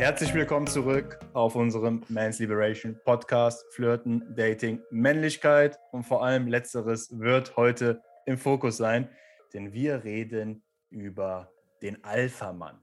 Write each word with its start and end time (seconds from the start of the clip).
Herzlich 0.00 0.32
willkommen 0.32 0.66
zurück 0.66 1.18
auf 1.34 1.54
unserem 1.56 2.02
Man's 2.08 2.38
Liberation 2.38 2.98
Podcast. 3.04 3.62
Flirten, 3.74 4.34
Dating, 4.34 4.82
Männlichkeit 4.90 5.78
und 5.92 6.04
vor 6.04 6.24
allem 6.24 6.48
letzteres 6.48 7.10
wird 7.18 7.54
heute 7.58 8.00
im 8.24 8.38
Fokus 8.38 8.78
sein, 8.78 9.10
denn 9.52 9.74
wir 9.74 10.02
reden 10.02 10.62
über 10.88 11.52
den 11.82 12.02
Alpha-Mann. 12.02 12.80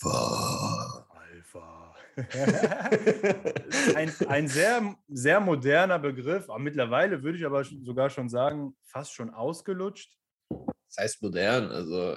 Alpha. 0.00 1.06
Alpha. 1.10 1.94
ein, 3.94 4.10
ein 4.28 4.48
sehr, 4.48 4.96
sehr 5.08 5.40
moderner 5.40 5.98
Begriff. 5.98 6.48
Aber 6.48 6.58
mittlerweile 6.58 7.22
würde 7.22 7.36
ich 7.36 7.44
aber 7.44 7.62
sogar 7.64 8.08
schon 8.08 8.30
sagen, 8.30 8.74
fast 8.82 9.12
schon 9.12 9.28
ausgelutscht. 9.28 10.16
Das 10.48 10.96
heißt 11.00 11.22
modern. 11.22 11.70
Also, 11.70 12.16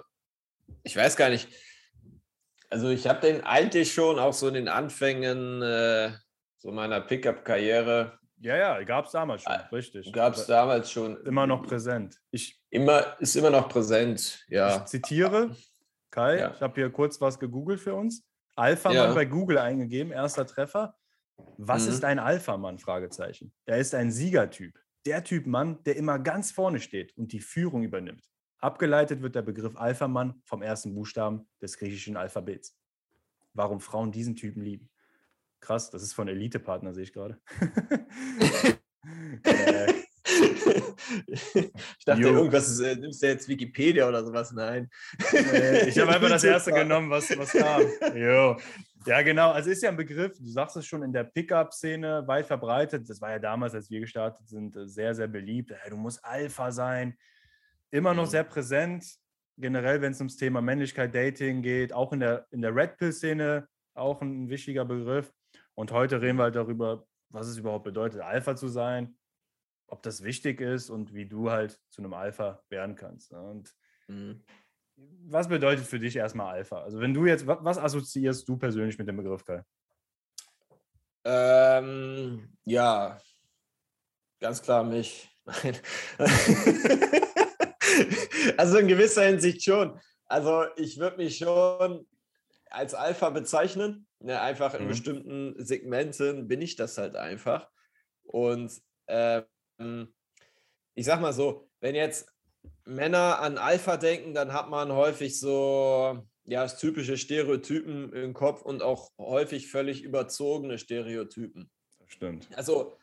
ich 0.83 0.95
weiß 0.95 1.17
gar 1.17 1.27
nicht. 1.27 1.49
Also, 2.71 2.89
ich 2.89 3.05
habe 3.07 3.21
den 3.21 3.41
eigentlich 3.43 3.93
schon 3.93 4.17
auch 4.17 4.33
so 4.33 4.47
in 4.47 4.55
den 4.55 4.67
Anfängen 4.67 5.61
äh, 5.61 6.11
so 6.57 6.71
meiner 6.71 7.01
Pickup-Karriere. 7.01 8.17
Ja, 8.39 8.57
ja, 8.57 8.83
gab 8.83 9.05
es 9.05 9.11
damals 9.11 9.43
schon, 9.43 9.53
richtig. 9.71 10.11
Gab 10.13 10.33
es 10.33 10.47
damals 10.47 10.91
schon. 10.91 11.23
Immer 11.25 11.45
noch 11.45 11.63
präsent. 11.63 12.19
Ich, 12.31 12.59
immer, 12.71 13.19
ist 13.19 13.35
immer 13.35 13.51
noch 13.51 13.69
präsent, 13.69 14.43
ja. 14.47 14.77
Ich 14.77 14.85
zitiere, 14.85 15.55
Kai, 16.09 16.39
ja. 16.39 16.51
ich 16.51 16.61
habe 16.61 16.73
hier 16.73 16.89
kurz 16.89 17.21
was 17.21 17.39
gegoogelt 17.39 17.79
für 17.79 17.93
uns. 17.93 18.25
Alpha-Mann 18.55 18.95
ja. 18.95 19.13
bei 19.13 19.25
Google 19.25 19.57
eingegeben, 19.59 20.11
erster 20.11 20.47
Treffer. 20.47 20.95
Was 21.57 21.85
mhm. 21.85 21.89
ist 21.89 22.05
ein 22.05 22.19
Alpha-Mann? 22.19 22.79
Fragezeichen. 22.79 23.53
Er 23.65 23.77
ist 23.77 23.93
ein 23.93 24.11
Siegertyp. 24.11 24.77
Der 25.05 25.23
Typ 25.23 25.47
Mann, 25.47 25.83
der 25.83 25.95
immer 25.95 26.19
ganz 26.19 26.51
vorne 26.51 26.79
steht 26.79 27.15
und 27.17 27.31
die 27.33 27.39
Führung 27.39 27.83
übernimmt. 27.83 28.23
Abgeleitet 28.61 29.23
wird 29.23 29.33
der 29.33 29.41
Begriff 29.41 29.75
Alpha-Mann 29.75 30.39
vom 30.45 30.61
ersten 30.61 30.93
Buchstaben 30.93 31.47
des 31.61 31.77
griechischen 31.77 32.15
Alphabets. 32.15 32.77
Warum 33.53 33.81
Frauen 33.81 34.11
diesen 34.11 34.35
Typen 34.35 34.61
lieben. 34.61 34.87
Krass, 35.59 35.89
das 35.89 36.03
ist 36.03 36.13
von 36.13 36.27
Elite-Partner, 36.27 36.93
sehe 36.93 37.03
ich 37.03 37.13
gerade. 37.13 37.41
äh, 39.43 39.93
ich 41.25 42.05
dachte, 42.05 42.21
jo. 42.21 42.29
irgendwas 42.29 42.69
ist, 42.69 42.79
äh, 42.81 42.95
nimmst 42.95 43.23
du 43.23 43.27
jetzt 43.27 43.49
Wikipedia 43.49 44.07
oder 44.07 44.23
sowas? 44.23 44.51
Nein. 44.51 44.89
Äh, 45.33 45.89
ich 45.89 45.97
habe 45.97 46.13
einfach 46.13 46.29
das 46.29 46.43
erste 46.43 46.71
genommen, 46.71 47.09
was, 47.09 47.35
was 47.37 47.51
kam. 47.51 47.81
Jo. 48.15 48.57
Ja, 49.07 49.23
genau. 49.23 49.51
Also 49.51 49.71
ist 49.71 49.81
ja 49.81 49.89
ein 49.89 49.97
Begriff, 49.97 50.37
du 50.37 50.47
sagst 50.47 50.77
es 50.77 50.85
schon, 50.85 51.01
in 51.01 51.11
der 51.11 51.23
Pickup-Szene 51.23 52.27
weit 52.27 52.45
verbreitet. 52.45 53.09
Das 53.09 53.19
war 53.21 53.31
ja 53.31 53.39
damals, 53.39 53.73
als 53.73 53.89
wir 53.89 53.99
gestartet 53.99 54.47
sind, 54.47 54.77
sehr, 54.85 55.15
sehr 55.15 55.27
beliebt. 55.27 55.73
Du 55.89 55.97
musst 55.97 56.23
Alpha 56.23 56.71
sein. 56.71 57.17
Immer 57.91 58.13
noch 58.13 58.25
mhm. 58.25 58.31
sehr 58.31 58.43
präsent. 58.43 59.05
Generell, 59.57 60.01
wenn 60.01 60.13
es 60.13 60.19
ums 60.19 60.37
Thema 60.37 60.61
Männlichkeit, 60.61 61.13
Dating 61.13 61.61
geht, 61.61 61.93
auch 61.93 62.13
in 62.13 62.21
der, 62.21 62.47
in 62.51 62.61
der 62.61 62.75
Red 62.75 62.97
Pill-Szene 62.97 63.67
auch 63.93 64.21
ein 64.21 64.49
wichtiger 64.49 64.85
Begriff. 64.85 65.31
Und 65.75 65.91
heute 65.91 66.21
reden 66.21 66.37
wir 66.37 66.43
halt 66.43 66.55
darüber, 66.55 67.05
was 67.29 67.47
es 67.47 67.57
überhaupt 67.57 67.83
bedeutet, 67.83 68.21
Alpha 68.21 68.55
zu 68.55 68.69
sein 68.69 69.15
ob 69.91 70.01
das 70.03 70.23
wichtig 70.23 70.61
ist 70.61 70.89
und 70.89 71.13
wie 71.13 71.25
du 71.25 71.51
halt 71.51 71.79
zu 71.89 72.01
einem 72.01 72.13
Alpha 72.13 72.63
werden 72.69 72.95
kannst. 72.95 73.33
Ne? 73.33 73.41
Und 73.41 73.75
mhm. 74.07 74.43
was 74.95 75.49
bedeutet 75.49 75.85
für 75.85 75.99
dich 75.99 76.15
erstmal 76.15 76.55
Alpha? 76.55 76.81
Also 76.81 77.01
wenn 77.01 77.13
du 77.13 77.25
jetzt, 77.25 77.45
was 77.45 77.77
assoziierst 77.77 78.47
du 78.47 78.57
persönlich 78.57 78.97
mit 78.97 79.07
dem 79.07 79.17
Begriff, 79.17 79.43
Kai? 79.43 79.63
Ähm, 81.25 82.57
ja, 82.63 83.19
ganz 84.39 84.61
klar 84.61 84.83
mich. 84.83 85.29
also 88.57 88.77
in 88.77 88.87
gewisser 88.87 89.23
Hinsicht 89.23 89.63
schon. 89.63 89.99
Also 90.25 90.65
ich 90.77 90.99
würde 90.99 91.17
mich 91.17 91.37
schon 91.37 92.07
als 92.69 92.93
Alpha 92.93 93.29
bezeichnen. 93.29 94.07
Ne, 94.19 94.39
einfach 94.39 94.75
in 94.75 94.83
mhm. 94.83 94.89
bestimmten 94.89 95.65
Segmenten 95.65 96.47
bin 96.47 96.61
ich 96.61 96.75
das 96.75 96.97
halt 96.97 97.15
einfach. 97.15 97.67
Und 98.23 98.71
äh, 99.07 99.41
ähm, 99.79 100.13
ich 100.93 101.05
sag 101.05 101.21
mal 101.21 101.33
so, 101.33 101.69
wenn 101.79 101.95
jetzt 101.95 102.31
Männer 102.85 103.39
an 103.39 103.57
Alpha 103.57 103.97
denken, 103.97 104.33
dann 104.33 104.53
hat 104.53 104.69
man 104.69 104.91
häufig 104.91 105.39
so 105.39 106.23
ja, 106.45 106.67
typische 106.67 107.17
Stereotypen 107.17 108.13
im 108.13 108.33
Kopf 108.33 108.61
und 108.61 108.81
auch 108.81 109.11
häufig 109.17 109.71
völlig 109.71 110.03
überzogene 110.03 110.77
Stereotypen. 110.77 111.69
Das 111.99 112.11
stimmt. 112.11 112.47
Also, 112.55 112.97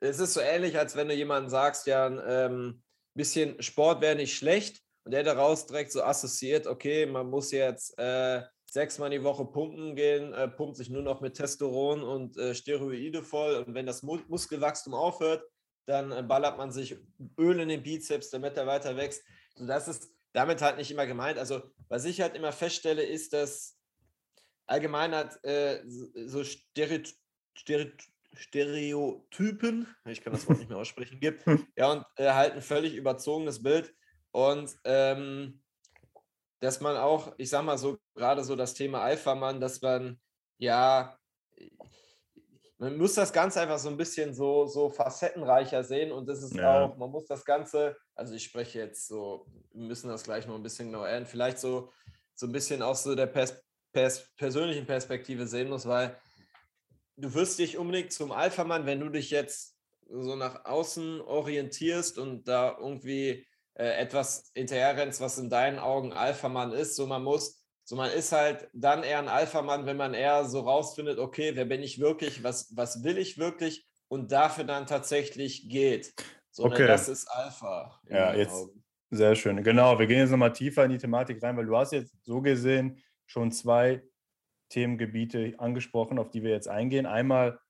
es 0.00 0.18
ist 0.18 0.34
so 0.34 0.40
ähnlich, 0.40 0.78
als 0.78 0.96
wenn 0.96 1.08
du 1.08 1.14
jemandem 1.14 1.48
sagst, 1.48 1.86
ja, 1.86 2.06
ähm, 2.06 2.82
bisschen 3.14 3.60
Sport 3.62 4.00
wäre 4.00 4.16
nicht 4.16 4.36
schlecht 4.36 4.82
und 5.04 5.12
der 5.12 5.22
daraus 5.22 5.66
direkt 5.66 5.92
so 5.92 6.02
assoziiert, 6.02 6.66
okay, 6.66 7.06
man 7.06 7.28
muss 7.28 7.50
jetzt 7.50 7.98
äh, 7.98 8.42
sechsmal 8.70 9.10
die 9.10 9.22
Woche 9.22 9.44
pumpen 9.44 9.94
gehen, 9.94 10.32
äh, 10.32 10.48
pumpt 10.48 10.76
sich 10.76 10.88
nur 10.88 11.02
noch 11.02 11.20
mit 11.20 11.34
Testosteron 11.34 12.02
und 12.02 12.36
äh, 12.38 12.54
Steroide 12.54 13.22
voll 13.22 13.56
und 13.56 13.74
wenn 13.74 13.86
das 13.86 14.02
Muskelwachstum 14.02 14.94
aufhört, 14.94 15.44
dann 15.86 16.12
äh, 16.12 16.22
ballert 16.22 16.56
man 16.56 16.72
sich 16.72 16.96
Öl 17.38 17.60
in 17.60 17.68
den 17.68 17.82
Bizeps, 17.82 18.30
damit 18.30 18.56
er 18.56 18.66
weiter 18.66 18.96
wächst. 18.96 19.22
So, 19.56 19.66
das 19.66 19.88
ist 19.88 20.08
damit 20.32 20.62
halt 20.62 20.78
nicht 20.78 20.90
immer 20.90 21.06
gemeint. 21.06 21.38
Also, 21.38 21.62
was 21.88 22.06
ich 22.06 22.22
halt 22.22 22.34
immer 22.34 22.52
feststelle, 22.52 23.02
ist, 23.02 23.34
dass 23.34 23.76
allgemein 24.66 25.14
halt 25.14 25.38
so 26.24 26.42
Stereotypen, 26.42 27.12
Stereotypen, 28.34 29.86
ich 30.06 30.22
kann 30.22 30.32
das 30.32 30.48
Wort 30.48 30.58
nicht 30.58 30.68
mehr 30.68 30.78
aussprechen, 30.80 31.20
gibt, 31.20 31.44
ja, 31.76 31.92
und 31.92 32.04
äh, 32.16 32.30
halt 32.30 32.54
ein 32.54 32.62
völlig 32.62 32.94
überzogenes 32.94 33.62
Bild. 33.62 33.94
Und 34.30 34.74
ähm, 34.84 35.62
dass 36.60 36.80
man 36.80 36.96
auch, 36.96 37.34
ich 37.36 37.50
sag 37.50 37.64
mal 37.64 37.76
so, 37.76 37.98
gerade 38.14 38.44
so 38.44 38.56
das 38.56 38.74
Thema 38.74 39.02
Alpha-Mann, 39.02 39.60
dass 39.60 39.82
man 39.82 40.20
ja 40.58 41.18
man 42.82 42.98
muss 42.98 43.14
das 43.14 43.32
Ganze 43.32 43.60
einfach 43.60 43.78
so 43.78 43.88
ein 43.90 43.96
bisschen 43.96 44.34
so, 44.34 44.66
so 44.66 44.90
facettenreicher 44.90 45.84
sehen 45.84 46.10
und 46.10 46.28
das 46.28 46.42
ist 46.42 46.56
ja. 46.56 46.84
auch, 46.84 46.96
man 46.96 47.10
muss 47.10 47.26
das 47.26 47.44
Ganze, 47.44 47.96
also 48.16 48.34
ich 48.34 48.42
spreche 48.42 48.80
jetzt 48.80 49.06
so, 49.06 49.46
wir 49.72 49.86
müssen 49.86 50.08
das 50.08 50.24
gleich 50.24 50.48
noch 50.48 50.56
ein 50.56 50.64
bisschen 50.64 50.90
genau 50.90 51.04
ändern, 51.04 51.26
vielleicht 51.26 51.60
so, 51.60 51.92
so 52.34 52.46
ein 52.46 52.52
bisschen 52.52 52.82
aus 52.82 53.04
so 53.04 53.14
der 53.14 53.26
Pers 53.26 53.62
Pers 53.92 54.26
persönlichen 54.36 54.86
Perspektive 54.86 55.46
sehen 55.46 55.68
muss, 55.68 55.86
weil 55.86 56.18
du 57.16 57.34
wirst 57.34 57.58
dich 57.58 57.78
unbedingt 57.78 58.12
zum 58.12 58.32
Alpha-Mann, 58.32 58.86
wenn 58.86 59.00
du 59.00 59.08
dich 59.08 59.30
jetzt 59.30 59.76
so 60.08 60.36
nach 60.36 60.64
außen 60.64 61.20
orientierst 61.20 62.18
und 62.18 62.48
da 62.48 62.76
irgendwie 62.78 63.46
äh, 63.74 63.84
etwas 63.84 64.50
hinterherrennst, 64.54 65.20
was 65.20 65.38
in 65.38 65.48
deinen 65.48 65.78
Augen 65.78 66.12
Alpha-Mann 66.12 66.72
ist, 66.72 66.96
so 66.96 67.06
man 67.06 67.22
muss 67.22 67.62
so, 67.84 67.96
man 67.96 68.10
ist 68.10 68.32
halt 68.32 68.68
dann 68.72 69.02
eher 69.02 69.18
ein 69.18 69.28
Alpha-Mann, 69.28 69.86
wenn 69.86 69.96
man 69.96 70.14
eher 70.14 70.44
so 70.44 70.60
rausfindet, 70.60 71.18
okay, 71.18 71.52
wer 71.54 71.64
bin 71.64 71.82
ich 71.82 71.98
wirklich, 71.98 72.44
was, 72.44 72.74
was 72.76 73.02
will 73.02 73.18
ich 73.18 73.38
wirklich 73.38 73.86
und 74.08 74.30
dafür 74.30 74.64
dann 74.64 74.86
tatsächlich 74.86 75.68
geht. 75.68 76.14
So, 76.50 76.64
okay. 76.64 76.86
das 76.86 77.08
ist 77.08 77.26
Alpha. 77.26 77.98
Ja, 78.08 78.34
jetzt 78.34 78.52
Augen. 78.52 78.84
sehr 79.10 79.34
schön. 79.34 79.62
Genau, 79.62 79.98
wir 79.98 80.06
gehen 80.06 80.18
jetzt 80.18 80.30
nochmal 80.30 80.52
tiefer 80.52 80.84
in 80.84 80.92
die 80.92 80.98
Thematik 80.98 81.42
rein, 81.42 81.56
weil 81.56 81.66
du 81.66 81.76
hast 81.76 81.92
jetzt 81.92 82.14
so 82.22 82.40
gesehen 82.40 83.02
schon 83.26 83.50
zwei 83.50 84.02
Themengebiete 84.72 85.54
angesprochen, 85.58 86.18
auf 86.18 86.30
die 86.30 86.42
wir 86.42 86.50
jetzt 86.50 86.68
eingehen. 86.68 87.06
Einmal 87.06 87.60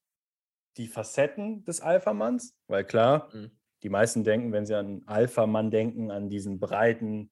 die 0.77 0.87
Facetten 0.87 1.65
des 1.65 1.81
Alpha-Manns, 1.81 2.57
weil 2.69 2.85
klar, 2.85 3.29
mhm. 3.35 3.51
die 3.83 3.89
meisten 3.89 4.25
denken, 4.25 4.53
wenn 4.53 4.67
sie 4.67 4.77
an 4.77 5.03
Alpha-Mann 5.07 5.71
denken, 5.71 6.11
an 6.11 6.31
diesen 6.31 6.61
breiten, 6.61 7.31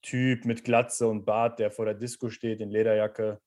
Typ 0.00 0.44
mit 0.44 0.64
Glatze 0.64 1.08
und 1.08 1.24
Bart, 1.24 1.58
der 1.58 1.70
vor 1.70 1.84
der 1.84 1.94
Disco 1.94 2.30
steht 2.30 2.60
in 2.60 2.70
Lederjacke 2.70 3.40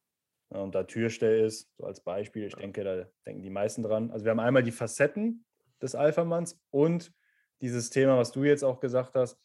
äh, 0.49 0.57
und 0.57 0.75
da 0.75 0.83
Türstell 0.83 1.45
ist, 1.45 1.69
so 1.77 1.85
als 1.85 2.01
Beispiel. 2.01 2.45
Ich 2.45 2.55
denke, 2.55 2.83
da 2.83 3.05
denken 3.25 3.41
die 3.41 3.49
meisten 3.49 3.83
dran. 3.83 4.11
Also 4.11 4.25
wir 4.25 4.31
haben 4.31 4.39
einmal 4.39 4.63
die 4.63 4.71
Facetten 4.71 5.45
des 5.81 5.95
Alpha-Manns 5.95 6.61
und 6.69 7.13
dieses 7.61 7.89
Thema, 7.89 8.17
was 8.17 8.31
du 8.31 8.43
jetzt 8.43 8.63
auch 8.63 8.79
gesagt 8.79 9.15
hast, 9.15 9.39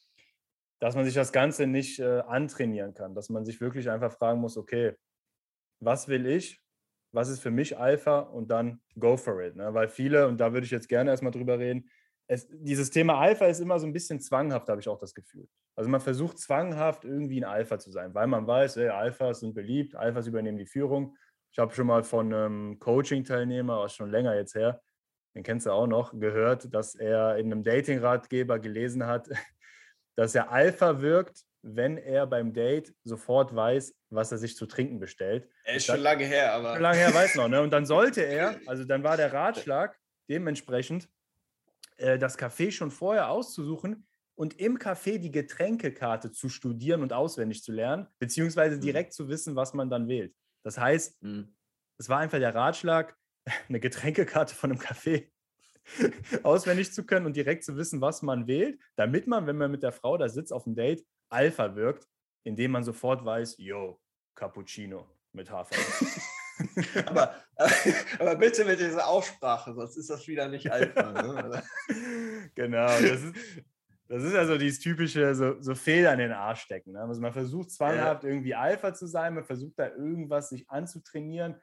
dass 0.80 0.94
man 0.94 1.04
sich 1.04 1.14
das 1.14 1.32
Ganze 1.32 1.66
nicht 1.66 2.00
äh, 2.00 2.20
antrainieren 2.26 2.92
kann, 2.92 3.14
dass 3.14 3.30
man 3.30 3.44
sich 3.44 3.60
wirklich 3.60 3.88
einfach 3.88 4.12
fragen 4.12 4.40
muss, 4.40 4.56
okay, 4.56 4.94
was 5.80 6.08
will 6.08 6.26
ich? 6.26 6.60
Was 7.12 7.28
ist 7.28 7.40
für 7.40 7.50
mich 7.50 7.78
Alpha? 7.78 8.20
Und 8.20 8.50
dann 8.50 8.80
go 8.98 9.16
for 9.16 9.40
it. 9.42 9.56
Ne? 9.56 9.72
Weil 9.72 9.88
viele, 9.88 10.26
und 10.28 10.38
da 10.38 10.52
würde 10.52 10.64
ich 10.64 10.70
jetzt 10.70 10.88
gerne 10.88 11.10
erstmal 11.10 11.32
drüber 11.32 11.58
reden, 11.58 11.88
es, 12.28 12.48
dieses 12.50 12.90
Thema 12.90 13.18
Alpha 13.18 13.46
ist 13.46 13.60
immer 13.60 13.78
so 13.78 13.86
ein 13.86 13.92
bisschen 13.92 14.20
zwanghaft, 14.20 14.68
habe 14.68 14.80
ich 14.80 14.88
auch 14.88 14.98
das 14.98 15.14
Gefühl. 15.14 15.48
Also 15.76 15.90
man 15.90 16.00
versucht 16.00 16.38
zwanghaft 16.38 17.04
irgendwie 17.04 17.40
ein 17.40 17.44
Alpha 17.44 17.78
zu 17.78 17.90
sein, 17.90 18.14
weil 18.14 18.26
man 18.26 18.46
weiß, 18.46 18.78
ey, 18.78 18.88
Alphas 18.88 19.40
sind 19.40 19.54
beliebt, 19.54 19.94
Alphas 19.94 20.26
übernehmen 20.26 20.58
die 20.58 20.66
Führung. 20.66 21.16
Ich 21.52 21.58
habe 21.58 21.72
schon 21.74 21.86
mal 21.86 22.02
von 22.02 22.32
einem 22.32 22.78
Coaching-Teilnehmer, 22.78 23.80
was 23.80 23.94
schon 23.94 24.10
länger 24.10 24.34
jetzt 24.34 24.54
her, 24.54 24.82
den 25.34 25.42
kennst 25.42 25.66
du 25.66 25.70
auch 25.70 25.86
noch, 25.86 26.18
gehört, 26.18 26.72
dass 26.74 26.94
er 26.94 27.36
in 27.36 27.52
einem 27.52 27.62
Dating-Ratgeber 27.62 28.58
gelesen 28.58 29.06
hat, 29.06 29.28
dass 30.16 30.34
er 30.34 30.50
Alpha 30.50 31.00
wirkt, 31.00 31.44
wenn 31.66 31.98
er 31.98 32.26
beim 32.26 32.52
Date 32.52 32.94
sofort 33.02 33.54
weiß, 33.54 33.94
was 34.10 34.30
er 34.30 34.38
sich 34.38 34.56
zu 34.56 34.66
trinken 34.66 35.00
bestellt. 35.00 35.48
Er 35.64 35.76
ist 35.76 35.86
schon 35.86 36.00
lange 36.00 36.24
her, 36.24 36.52
aber. 36.52 36.74
Schon 36.74 36.82
lange 36.82 36.98
her, 36.98 37.12
weiß 37.12 37.34
noch. 37.34 37.48
Ne? 37.48 37.60
Und 37.60 37.70
dann 37.70 37.86
sollte 37.86 38.22
er, 38.22 38.60
also 38.66 38.84
dann 38.84 39.02
war 39.02 39.16
der 39.16 39.32
Ratschlag 39.32 39.98
dementsprechend, 40.28 41.08
äh, 41.96 42.18
das 42.18 42.38
Café 42.38 42.70
schon 42.70 42.90
vorher 42.90 43.30
auszusuchen 43.30 44.06
und 44.36 44.60
im 44.60 44.78
Café 44.78 45.18
die 45.18 45.32
Getränkekarte 45.32 46.30
zu 46.30 46.48
studieren 46.48 47.02
und 47.02 47.12
auswendig 47.12 47.62
zu 47.62 47.72
lernen, 47.72 48.06
beziehungsweise 48.18 48.76
mhm. 48.76 48.80
direkt 48.82 49.12
zu 49.12 49.28
wissen, 49.28 49.56
was 49.56 49.74
man 49.74 49.90
dann 49.90 50.06
wählt. 50.06 50.34
Das 50.62 50.78
heißt, 50.78 51.20
mhm. 51.22 51.54
es 51.98 52.08
war 52.08 52.20
einfach 52.20 52.38
der 52.38 52.54
Ratschlag, 52.54 53.16
eine 53.68 53.80
Getränkekarte 53.80 54.54
von 54.54 54.70
einem 54.70 54.80
Café 54.80 55.30
auswendig 56.44 56.92
zu 56.92 57.04
können 57.04 57.26
und 57.26 57.36
direkt 57.36 57.64
zu 57.64 57.76
wissen, 57.76 58.00
was 58.00 58.22
man 58.22 58.46
wählt, 58.46 58.78
damit 58.94 59.26
man, 59.26 59.46
wenn 59.46 59.56
man 59.56 59.70
mit 59.70 59.82
der 59.82 59.92
Frau 59.92 60.16
da 60.16 60.28
sitzt 60.28 60.52
auf 60.52 60.64
dem 60.64 60.74
Date, 60.74 61.04
Alpha 61.28 61.74
wirkt, 61.74 62.08
indem 62.44 62.72
man 62.72 62.84
sofort 62.84 63.24
weiß, 63.24 63.56
yo, 63.58 64.00
Cappuccino 64.34 65.06
mit 65.32 65.50
Hafer. 65.50 65.76
aber, 67.06 67.34
aber 68.18 68.36
bitte 68.36 68.64
mit 68.64 68.80
dieser 68.80 69.06
Aussprache, 69.06 69.74
sonst 69.74 69.96
ist 69.96 70.10
das 70.10 70.26
wieder 70.26 70.48
nicht 70.48 70.70
Alpha. 70.70 71.12
Ne? 71.12 71.62
genau, 72.54 72.86
das 72.86 73.22
ist, 73.22 73.34
das 74.08 74.22
ist 74.22 74.34
also 74.34 74.56
dieses 74.56 74.78
typische, 74.78 75.34
so, 75.34 75.60
so 75.60 75.74
Fehler 75.74 76.12
in 76.12 76.20
den 76.20 76.32
Arsch 76.32 76.62
stecken. 76.62 76.92
Ne? 76.92 77.00
Also 77.00 77.20
man 77.20 77.32
versucht 77.32 77.70
zwanghaft 77.70 78.22
ja. 78.22 78.30
irgendwie 78.30 78.54
Alpha 78.54 78.94
zu 78.94 79.06
sein, 79.06 79.34
man 79.34 79.44
versucht 79.44 79.78
da 79.78 79.88
irgendwas 79.88 80.50
sich 80.50 80.68
anzutrainieren, 80.70 81.56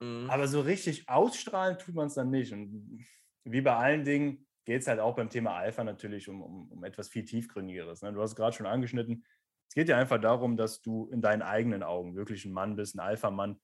mhm. 0.00 0.30
aber 0.30 0.48
so 0.48 0.60
richtig 0.60 1.08
ausstrahlen 1.08 1.78
tut 1.78 1.94
man 1.94 2.06
es 2.06 2.14
dann 2.14 2.30
nicht. 2.30 2.52
Und 2.52 3.04
wie 3.44 3.60
bei 3.60 3.74
allen 3.74 4.04
Dingen 4.04 4.46
geht 4.64 4.82
es 4.82 4.88
halt 4.88 5.00
auch 5.00 5.16
beim 5.16 5.30
Thema 5.30 5.56
Alpha 5.56 5.84
natürlich 5.84 6.28
um, 6.28 6.42
um, 6.42 6.70
um 6.70 6.84
etwas 6.84 7.08
viel 7.08 7.24
tiefgründigeres. 7.24 8.02
Ne? 8.02 8.12
Du 8.12 8.20
hast 8.20 8.30
es 8.30 8.36
gerade 8.36 8.56
schon 8.56 8.66
angeschnitten. 8.66 9.24
Es 9.68 9.74
geht 9.74 9.88
ja 9.88 9.98
einfach 9.98 10.20
darum, 10.20 10.56
dass 10.56 10.82
du 10.82 11.08
in 11.08 11.20
deinen 11.20 11.42
eigenen 11.42 11.82
Augen 11.82 12.16
wirklich 12.16 12.44
ein 12.44 12.52
Mann 12.52 12.76
bist, 12.76 12.94
ein 12.94 13.00
Alpha-Mann, 13.00 13.60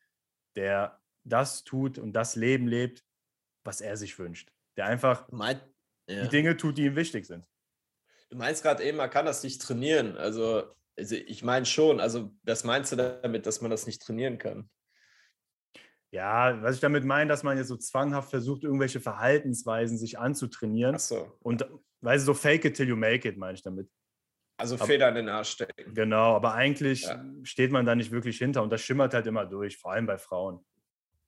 der 0.55 1.01
das 1.25 1.65
tut 1.65 1.99
und 1.99 2.13
das 2.13 2.37
Leben 2.37 2.69
lebt, 2.69 3.05
was 3.65 3.81
er 3.81 3.97
sich 3.97 4.19
wünscht. 4.19 4.53
Der 4.77 4.87
einfach 4.87 5.31
mein, 5.33 5.61
ja. 6.09 6.23
die 6.23 6.29
Dinge 6.29 6.57
tut, 6.57 6.79
die 6.79 6.85
ihm 6.87 6.97
wichtig 6.97 7.27
sind. 7.27 7.49
Du 8.31 8.37
meinst 8.37 8.63
gerade 8.63 8.85
eben, 8.85 8.97
man 8.97 9.11
kann 9.11 9.27
das 9.27 9.43
nicht 9.43 9.61
trainieren. 9.61 10.17
Also, 10.17 10.73
also 10.97 11.15
ich 11.15 11.43
meine 11.43 11.67
schon, 11.67 12.01
also 12.01 12.33
was 12.43 12.65
meinst 12.65 12.93
du 12.93 12.97
damit, 12.97 13.47
dass 13.47 13.61
man 13.61 13.71
das 13.71 13.87
nicht 13.87 14.03
trainieren 14.03 14.39
kann? 14.39 14.71
Ja, 16.13 16.63
was 16.63 16.77
ich 16.77 16.81
damit 16.81 17.05
meine, 17.05 17.29
dass 17.29 17.43
man 17.43 17.59
jetzt 17.59 17.69
so 17.69 17.77
zwanghaft 17.77 18.31
versucht, 18.31 18.63
irgendwelche 18.63 19.01
Verhaltensweisen 19.01 19.99
sich 19.99 20.19
anzutrainieren. 20.19 20.95
Ach 20.95 21.01
so. 21.01 21.37
Und 21.41 21.67
weil 22.01 22.19
so 22.19 22.35
fake 22.35 22.65
it 22.65 22.77
till 22.77 22.89
you 22.89 22.97
make 22.97 23.29
it, 23.29 23.37
meine 23.37 23.55
ich 23.55 23.63
damit. 23.63 23.91
Also 24.59 24.79
Feder 24.79 25.09
in 25.11 25.17
den 25.17 25.29
Arsch 25.29 25.51
stecken. 25.51 25.93
Genau, 25.95 26.35
aber 26.35 26.55
eigentlich 26.55 27.03
ja. 27.03 27.23
steht 27.43 27.73
man 27.73 27.85
da 27.85 27.95
nicht 27.95 28.11
wirklich 28.11 28.39
hinter 28.39 28.63
und 28.63 28.71
das 28.71 28.81
schimmert 28.81 29.13
halt 29.13 29.27
immer 29.27 29.45
durch, 29.45 29.77
vor 29.77 29.93
allem 29.93 30.07
bei 30.07 30.17
Frauen. 30.17 30.65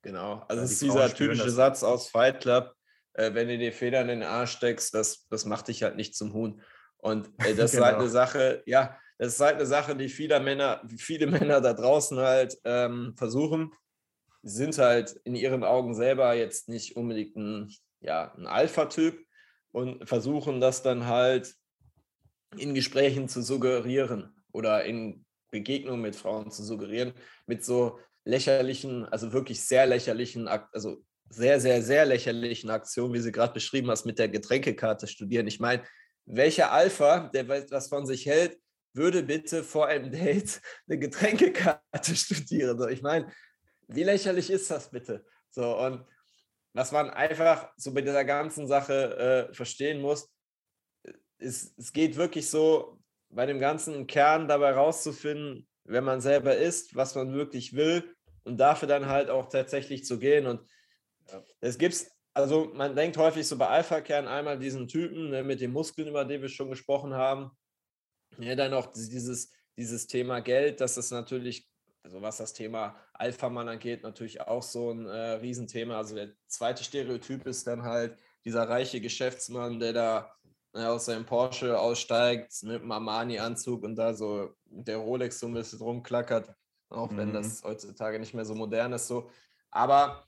Genau, 0.03 0.45
also 0.49 0.63
es 0.63 0.73
ist 0.73 0.83
dieser 0.83 1.13
typische 1.13 1.51
Satz 1.51 1.83
aus 1.83 2.09
Fight 2.09 2.41
Club, 2.41 2.73
äh, 3.15 3.35
wenn 3.35 3.49
du 3.49 3.59
dir 3.59 3.73
Feder 3.73 4.01
in 4.01 4.09
den 4.09 4.23
Arsch 4.23 4.53
steckst, 4.53 4.95
das, 4.95 5.27
das 5.29 5.45
macht 5.45 5.69
dich 5.69 5.83
halt 5.83 5.97
nicht 5.97 6.15
zum 6.15 6.33
Huhn. 6.33 6.63
Und 6.99 7.29
äh, 7.39 7.55
das 7.55 7.73
genau. 7.73 7.81
ist 7.81 7.81
halt 7.81 7.95
genau. 7.95 8.01
eine 8.01 8.09
Sache, 8.09 8.63
ja, 8.65 8.97
das 9.19 9.35
ist 9.35 9.41
halt 9.41 9.57
eine 9.57 9.67
Sache, 9.67 9.97
die 9.97 10.09
viele 10.09 10.41
Männer, 10.41 10.81
viele 10.97 11.27
Männer 11.27 11.61
da 11.61 11.75
draußen 11.75 12.19
halt 12.19 12.57
ähm, 12.65 13.15
versuchen. 13.17 13.73
Sind 14.43 14.79
halt 14.79 15.13
in 15.25 15.35
ihren 15.35 15.65
Augen 15.65 15.95
selber 15.95 16.35
jetzt 16.35 16.69
nicht 16.69 16.97
unbedingt 16.97 17.37
ein, 17.37 17.75
ja, 18.01 18.33
ein 18.37 18.47
Alpha-Typ 18.47 19.19
und 19.73 20.09
versuchen 20.09 20.61
das 20.61 20.83
dann 20.83 21.07
halt 21.07 21.55
in 22.57 22.75
Gesprächen 22.75 23.29
zu 23.29 23.43
suggerieren 23.43 24.35
oder 24.53 24.85
in 24.85 25.25
Begegnungen 25.51 26.03
mit 26.03 26.17
Frauen 26.17 26.51
zu 26.51 26.63
suggerieren, 26.63 27.13
mit 27.47 27.65
so 27.65 27.99
lächerlichen, 28.25 29.05
also 29.07 29.33
wirklich 29.33 29.65
sehr 29.65 29.87
lächerlichen, 29.87 30.49
also 30.49 31.03
sehr, 31.31 31.61
sehr, 31.61 31.83
sehr 31.83 32.07
lächerlichen 32.07 32.71
Aktionen, 32.71 33.15
wie 33.15 33.21
sie 33.21 33.33
gerade 33.33 33.53
beschrieben 33.53 33.91
hast, 33.91 34.07
mit 34.07 34.19
der 34.19 34.29
Getränkekarte 34.29 35.07
studieren. 35.07 35.47
Ich 35.47 35.61
meine, 35.61 35.83
welcher 36.27 36.73
Alpha, 36.73 37.29
der 37.29 37.49
was 37.49 37.89
von 37.89 38.07
sich 38.07 38.27
hält, 38.27 38.59
würde 38.95 39.23
bitte 39.23 39.63
vor 39.63 39.87
einem 39.87 40.11
Date 40.11 40.61
eine 40.89 40.99
Getränkekarte 40.99 42.17
studieren? 42.17 42.91
Ich 42.91 43.03
meine, 43.03 43.31
wie 43.89 44.05
lächerlich 44.05 44.51
ist 44.51 44.71
das 44.71 44.91
bitte? 44.91 45.25
So, 45.51 45.79
und 45.79 46.05
was 46.73 46.93
man 46.93 47.11
einfach 47.11 47.73
so 47.77 47.93
bei 47.93 48.03
dieser 48.03 48.25
ganzen 48.25 48.67
Sache 48.67 49.49
äh, 49.51 49.55
verstehen 49.55 50.01
muss, 50.01 50.31
es, 51.39 51.75
es 51.77 51.93
geht 51.93 52.17
wirklich 52.17 52.49
so, 52.49 52.99
bei 53.31 53.47
dem 53.47 53.59
ganzen 53.59 54.07
Kern 54.07 54.49
dabei 54.49 54.73
rauszufinden, 54.73 55.69
wenn 55.85 56.05
man 56.05 56.21
selber 56.21 56.57
ist, 56.57 56.95
was 56.95 57.15
man 57.15 57.33
wirklich 57.33 57.75
will 57.75 58.15
und 58.45 58.59
dafür 58.59 58.89
dann 58.89 59.07
halt 59.07 59.31
auch 59.31 59.49
tatsächlich 59.49 60.05
zu 60.05 60.19
gehen. 60.19 60.47
Und 60.47 60.67
es 61.61 61.79
gibt, 61.79 62.07
also 62.35 62.71
man 62.75 62.97
denkt 62.97 63.17
häufig 63.17 63.47
so 63.47 63.57
bei 63.57 63.69
Alpha-Kern 63.69 64.29
einmal 64.29 64.59
diesen 64.59 64.89
Typen 64.89 65.31
ne, 65.31 65.43
mit 65.43 65.61
den 65.61 65.73
Muskeln, 65.73 66.09
über 66.09 66.25
den 66.25 66.43
wir 66.43 66.49
schon 66.49 66.71
gesprochen 66.71 67.15
haben. 67.15 67.51
Ja, 68.39 68.55
dann 68.55 68.75
auch 68.75 68.93
dieses, 68.93 69.51
dieses 69.77 70.07
Thema 70.07 70.41
Geld, 70.41 70.81
dass 70.81 70.95
das 70.95 71.11
natürlich, 71.11 71.69
also 72.09 72.23
was 72.23 72.39
das 72.39 72.55
Thema 72.55 72.97
Alpha-Mann 73.13 73.69
angeht, 73.69 74.03
natürlich 74.03 74.41
auch 74.41 74.63
so 74.63 74.91
ein 74.91 75.07
äh, 75.07 75.33
Riesenthema. 75.33 75.99
Also 75.99 76.15
der 76.15 76.31
zweite 76.47 76.83
Stereotyp 76.83 77.47
ist 77.47 77.67
dann 77.67 77.83
halt 77.83 78.17
dieser 78.47 78.67
reiche 78.67 79.01
Geschäftsmann, 79.01 79.79
der 79.79 79.93
da 79.93 80.33
ne, 80.73 80.89
aus 80.89 81.05
seinem 81.05 81.27
Porsche 81.27 81.79
aussteigt 81.79 82.63
mit 82.63 82.81
einem 82.81 82.93
Armani-Anzug 82.93 83.83
und 83.83 83.97
da 83.97 84.15
so 84.15 84.55
der 84.65 84.97
Rolex 84.97 85.39
so 85.39 85.49
ein 85.49 85.55
bisschen 85.55 85.81
rumklackert, 85.81 86.55
auch 86.89 87.11
mhm. 87.11 87.17
wenn 87.19 87.33
das 87.35 87.63
heutzutage 87.63 88.19
nicht 88.19 88.33
mehr 88.33 88.47
so 88.47 88.55
modern 88.55 88.95
ist. 88.95 89.07
So. 89.07 89.31
Aber 89.71 90.28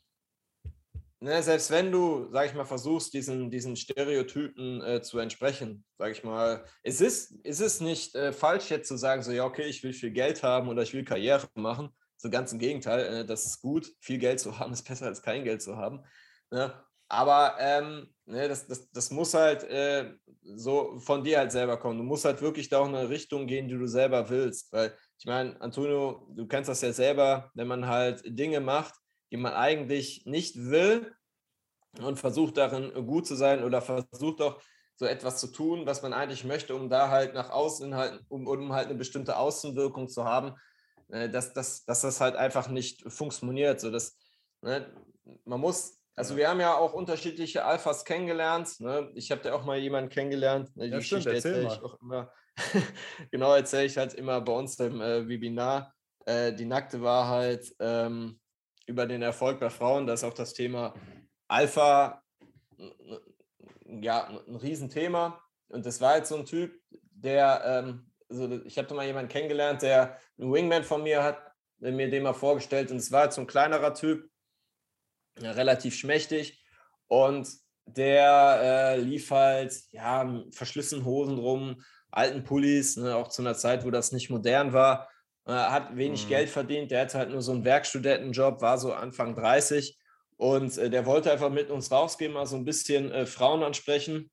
ne, 1.21 1.43
selbst 1.43 1.71
wenn 1.71 1.93
du, 1.93 2.29
sag 2.33 2.47
ich 2.47 2.55
mal, 2.55 2.65
versuchst, 2.65 3.13
diesen, 3.13 3.51
diesen 3.51 3.77
Stereotypen 3.77 4.83
äh, 4.83 5.03
zu 5.03 5.19
entsprechen, 5.19 5.85
sag 5.99 6.13
ich 6.13 6.25
mal, 6.25 6.65
es 6.83 7.01
ist, 7.01 7.35
es 7.45 7.81
nicht 7.81 8.15
äh, 8.15 8.33
falsch 8.33 8.71
jetzt 8.71 8.89
zu 8.89 8.97
sagen, 8.97 9.23
so, 9.23 9.31
ja, 9.31 9.45
okay, 9.45 9.65
ich 9.65 9.83
will 9.83 9.93
viel 9.93 10.11
Geld 10.11 10.43
haben 10.43 10.69
oder 10.69 10.83
ich 10.83 10.95
will 10.95 11.05
Karriere 11.05 11.49
machen. 11.55 11.91
So 12.17 12.29
ganz 12.29 12.53
im 12.53 12.59
Gegenteil, 12.59 13.01
äh, 13.01 13.25
das 13.25 13.47
ist 13.47 13.61
gut. 13.61 13.93
Viel 14.01 14.19
Geld 14.19 14.41
zu 14.41 14.59
haben 14.59 14.73
ist 14.73 14.83
besser 14.89 15.07
als 15.07 15.23
kein 15.23 15.45
Geld 15.45 15.63
zu 15.63 15.77
haben. 15.77 16.05
Ne? 16.51 16.73
Aber 17.09 17.57
ähm, 17.59 18.15
ne, 18.27 18.49
das, 18.49 18.67
das, 18.67 18.91
das 18.91 19.11
muss 19.11 19.35
halt 19.35 19.65
äh, 19.65 20.15
so 20.43 20.99
von 21.01 21.25
dir 21.25 21.39
halt 21.39 21.53
selber 21.53 21.77
kommen. 21.77 21.99
Du 21.99 22.05
musst 22.05 22.25
halt 22.25 22.41
wirklich 22.41 22.69
da 22.69 22.79
auch 22.79 22.89
in 22.89 22.95
eine 22.95 23.09
Richtung 23.09 23.47
gehen, 23.47 23.69
die 23.69 23.77
du 23.77 23.87
selber 23.87 24.31
willst. 24.31 24.73
Weil 24.73 24.95
ich 25.19 25.27
meine, 25.27 25.61
Antonio, 25.61 26.29
du 26.35 26.47
kennst 26.47 26.69
das 26.71 26.83
ja 26.83 26.93
selber, 26.93 27.51
wenn 27.55 27.67
man 27.67 27.87
halt 27.87 28.23
Dinge 28.25 28.61
macht, 28.61 28.95
die 29.31 29.37
man 29.37 29.53
eigentlich 29.53 30.27
nicht 30.27 30.56
will 30.56 31.15
und 32.00 32.19
versucht 32.19 32.56
darin 32.56 32.93
gut 33.06 33.27
zu 33.27 33.35
sein 33.35 33.65
oder 33.65 33.82
versucht 33.82 34.41
auch 34.41 34.61
so 34.97 35.06
etwas 35.06 35.41
zu 35.41 35.47
tun, 35.47 35.87
was 35.87 36.03
man 36.03 36.12
eigentlich 36.12 36.44
möchte, 36.44 36.75
um 36.75 36.91
da 36.91 37.09
halt 37.09 37.35
nach 37.35 37.50
außen 37.50 37.94
halt, 37.94 38.21
um, 38.29 38.47
um 38.47 38.73
halt 38.73 38.88
eine 38.88 38.97
bestimmte 38.97 39.37
Außenwirkung 39.37 40.09
zu 40.09 40.25
haben, 40.25 40.55
äh, 41.09 41.28
dass, 41.28 41.52
dass, 41.52 41.85
dass 41.85 42.02
das 42.02 42.21
halt 42.21 42.37
einfach 42.37 42.69
nicht 42.69 43.11
funktioniert. 43.11 43.81
So 43.81 43.90
dass, 43.90 44.19
ne, 44.61 44.93
man 45.45 45.61
muss 45.61 46.00
also 46.16 46.37
wir 46.37 46.49
haben 46.49 46.61
ja 46.61 46.76
auch 46.76 46.93
unterschiedliche 46.93 47.64
Alphas 47.64 48.05
kennengelernt. 48.05 48.78
Ne? 48.81 49.11
Ich 49.14 49.31
habe 49.31 49.40
da 49.40 49.55
auch 49.55 49.64
mal 49.64 49.78
jemanden 49.78 50.11
kennengelernt. 50.11 50.75
Ne? 50.76 50.87
Die 50.87 50.90
ja, 50.90 50.99
Geschichte 50.99 51.33
erzähle 51.33 51.62
ich 51.62 51.83
auch 51.83 51.99
immer. 52.02 52.31
genau, 53.31 53.55
erzähle 53.55 53.85
ich 53.85 53.97
halt 53.97 54.14
immer 54.14 54.40
bei 54.40 54.52
uns 54.52 54.78
im 54.81 55.00
äh, 55.00 55.26
Webinar. 55.28 55.95
Äh, 56.26 56.52
die 56.52 56.66
nackte 56.66 57.00
Wahrheit 57.00 57.64
ähm, 57.78 58.39
über 58.90 59.06
den 59.06 59.23
Erfolg 59.23 59.61
bei 59.61 59.70
Frauen. 59.70 60.06
Da 60.06 60.14
ist 60.14 60.25
auch 60.25 60.35
das 60.35 60.52
Thema 60.52 60.94
Alpha 61.49 62.23
ja, 63.87 64.26
ein 64.26 64.56
Riesenthema. 64.56 65.40
Und 65.68 65.87
das 65.87 66.00
war 66.00 66.16
jetzt 66.16 66.28
so 66.28 66.37
ein 66.37 66.47
Typ, 66.47 66.75
der, 66.90 67.62
ähm, 67.64 68.11
also 68.28 68.61
ich 68.64 68.76
habe 68.78 68.88
da 68.88 68.94
mal 68.94 69.06
jemanden 69.06 69.30
kennengelernt, 69.30 69.82
der 69.82 70.18
einen 70.38 70.52
Wingman 70.52 70.85
von 70.85 71.02
mir 71.02 71.23
hat, 71.23 71.38
mir 71.78 72.11
den 72.11 72.23
mal 72.23 72.35
vorgestellt. 72.35 72.90
Und 72.90 72.99
es 72.99 73.12
war 73.12 73.25
jetzt 73.25 73.37
so 73.37 73.40
ein 73.40 73.47
kleinerer 73.47 73.94
Typ, 73.94 74.28
relativ 75.40 75.94
schmächtig 75.94 76.62
und 77.06 77.49
der 77.87 78.61
äh, 78.62 79.00
lief 79.00 79.30
halt, 79.30 79.75
ja, 79.90 80.44
verschlissenen 80.52 81.04
Hosen 81.04 81.38
rum, 81.38 81.82
alten 82.11 82.44
Pullis, 82.44 82.97
ne, 82.97 83.16
auch 83.16 83.28
zu 83.28 83.42
einer 83.42 83.54
Zeit, 83.54 83.85
wo 83.85 83.90
das 83.90 84.12
nicht 84.12 84.28
modern 84.30 84.73
war, 84.73 85.09
hat 85.47 85.97
wenig 85.97 86.25
mhm. 86.25 86.28
Geld 86.28 86.50
verdient, 86.50 86.90
der 86.90 87.02
hatte 87.02 87.18
halt 87.18 87.30
nur 87.30 87.42
so 87.42 87.52
einen 87.52 87.64
Werkstudentenjob, 87.64 88.61
war 88.61 88.78
so 88.78 88.92
Anfang 88.92 89.35
30 89.35 89.99
und 90.37 90.76
äh, 90.78 90.90
der 90.90 91.06
wollte 91.06 91.30
einfach 91.30 91.50
mit 91.50 91.70
uns 91.70 91.90
rausgehen, 91.90 92.32
mal 92.32 92.47
so 92.47 92.56
ein 92.56 92.64
bisschen 92.64 93.11
äh, 93.12 93.26
Frauen 93.26 93.62
ansprechen. 93.62 94.30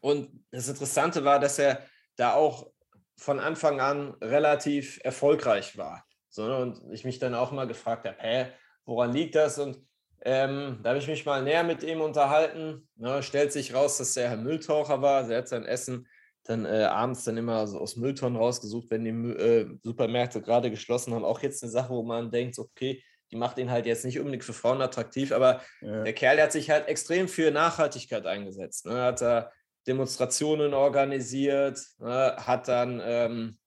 Und 0.00 0.44
das 0.50 0.68
Interessante 0.68 1.24
war, 1.24 1.38
dass 1.38 1.58
er 1.58 1.84
da 2.16 2.34
auch 2.34 2.70
von 3.16 3.38
Anfang 3.38 3.80
an 3.80 4.14
relativ 4.20 4.98
erfolgreich 5.04 5.76
war. 5.76 6.04
So, 6.28 6.46
ne, 6.46 6.56
und 6.56 6.92
ich 6.92 7.04
mich 7.04 7.18
dann 7.18 7.34
auch 7.34 7.52
mal 7.52 7.66
gefragt 7.66 8.06
habe, 8.06 8.16
hä, 8.18 8.46
woran 8.84 9.12
liegt 9.12 9.34
das? 9.34 9.58
Und 9.58 9.86
ähm, 10.22 10.80
da 10.82 10.90
habe 10.90 10.98
ich 10.98 11.08
mich 11.08 11.26
mal 11.26 11.42
näher 11.42 11.64
mit 11.64 11.82
ihm 11.82 12.00
unterhalten. 12.00 12.88
Ne, 12.96 13.22
stellt 13.22 13.52
sich 13.52 13.74
raus, 13.74 13.98
dass 13.98 14.16
er 14.16 14.30
ein 14.32 14.42
Mülltaucher 14.42 15.02
war. 15.02 15.28
Er 15.30 15.38
hat 15.38 15.48
sein 15.48 15.64
Essen 15.64 16.08
dann 16.44 16.64
äh, 16.64 16.84
abends 16.84 17.24
dann 17.24 17.36
immer 17.36 17.66
so 17.66 17.78
aus 17.78 17.96
Mülltonnen 17.96 18.36
rausgesucht, 18.36 18.90
wenn 18.90 19.04
die 19.04 19.10
äh, 19.10 19.68
Supermärkte 19.82 20.40
gerade 20.40 20.70
geschlossen 20.70 21.14
haben. 21.14 21.24
Auch 21.24 21.40
jetzt 21.40 21.62
eine 21.62 21.70
Sache, 21.70 21.90
wo 21.90 22.02
man 22.02 22.30
denkt, 22.30 22.58
okay, 22.58 23.02
die 23.30 23.36
macht 23.36 23.58
ihn 23.58 23.70
halt 23.70 23.86
jetzt 23.86 24.04
nicht 24.04 24.18
unbedingt 24.18 24.44
für 24.44 24.52
Frauen 24.52 24.82
attraktiv, 24.82 25.32
aber 25.32 25.60
ja. 25.80 26.02
der 26.02 26.12
Kerl 26.12 26.36
der 26.36 26.46
hat 26.46 26.52
sich 26.52 26.70
halt 26.70 26.88
extrem 26.88 27.28
für 27.28 27.50
Nachhaltigkeit 27.50 28.26
eingesetzt. 28.26 28.86
Ne? 28.86 29.02
Hat 29.02 29.20
da 29.20 29.52
Demonstrationen 29.86 30.74
organisiert, 30.74 31.80
ne? 31.98 32.36
hat 32.38 32.68
dann 32.68 33.00
ähm, 33.04 33.58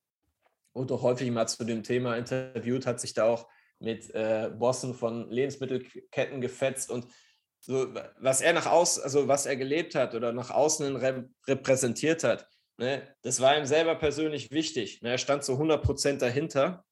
und 0.74 0.92
auch 0.92 1.04
häufig 1.04 1.30
mal 1.32 1.48
zu 1.48 1.64
dem 1.64 1.84
Thema 1.84 2.18
interviewt, 2.18 2.86
hat 2.86 3.00
sich 3.00 3.14
da 3.14 3.26
auch 3.26 3.48
mit 3.80 4.14
äh, 4.14 4.50
Bossen 4.54 4.94
von 4.94 5.30
Lebensmittelketten 5.30 6.42
gefetzt 6.42 6.90
und 6.90 7.08
so, 7.60 7.94
was 8.20 8.42
er 8.42 8.54
nach 8.54 8.66
außen, 8.66 9.04
also 9.04 9.28
was 9.28 9.46
er 9.46 9.56
gelebt 9.56 9.96
hat 9.96 10.16
oder 10.16 10.34
nach 10.34 10.52
außen 10.52 10.98
rep 10.98 11.30
repräsentiert 11.48 12.24
hat, 12.24 12.48
ne, 12.78 13.16
das 13.22 13.40
war 13.40 13.58
ihm 13.58 13.66
selber 13.66 13.96
persönlich 13.96 14.52
wichtig. 14.52 15.02
Ne, 15.02 15.12
er 15.12 15.18
stand 15.18 15.44
zu 15.44 15.54
100 15.54 15.84
Prozent 15.84 16.22
dahinter. 16.22 16.86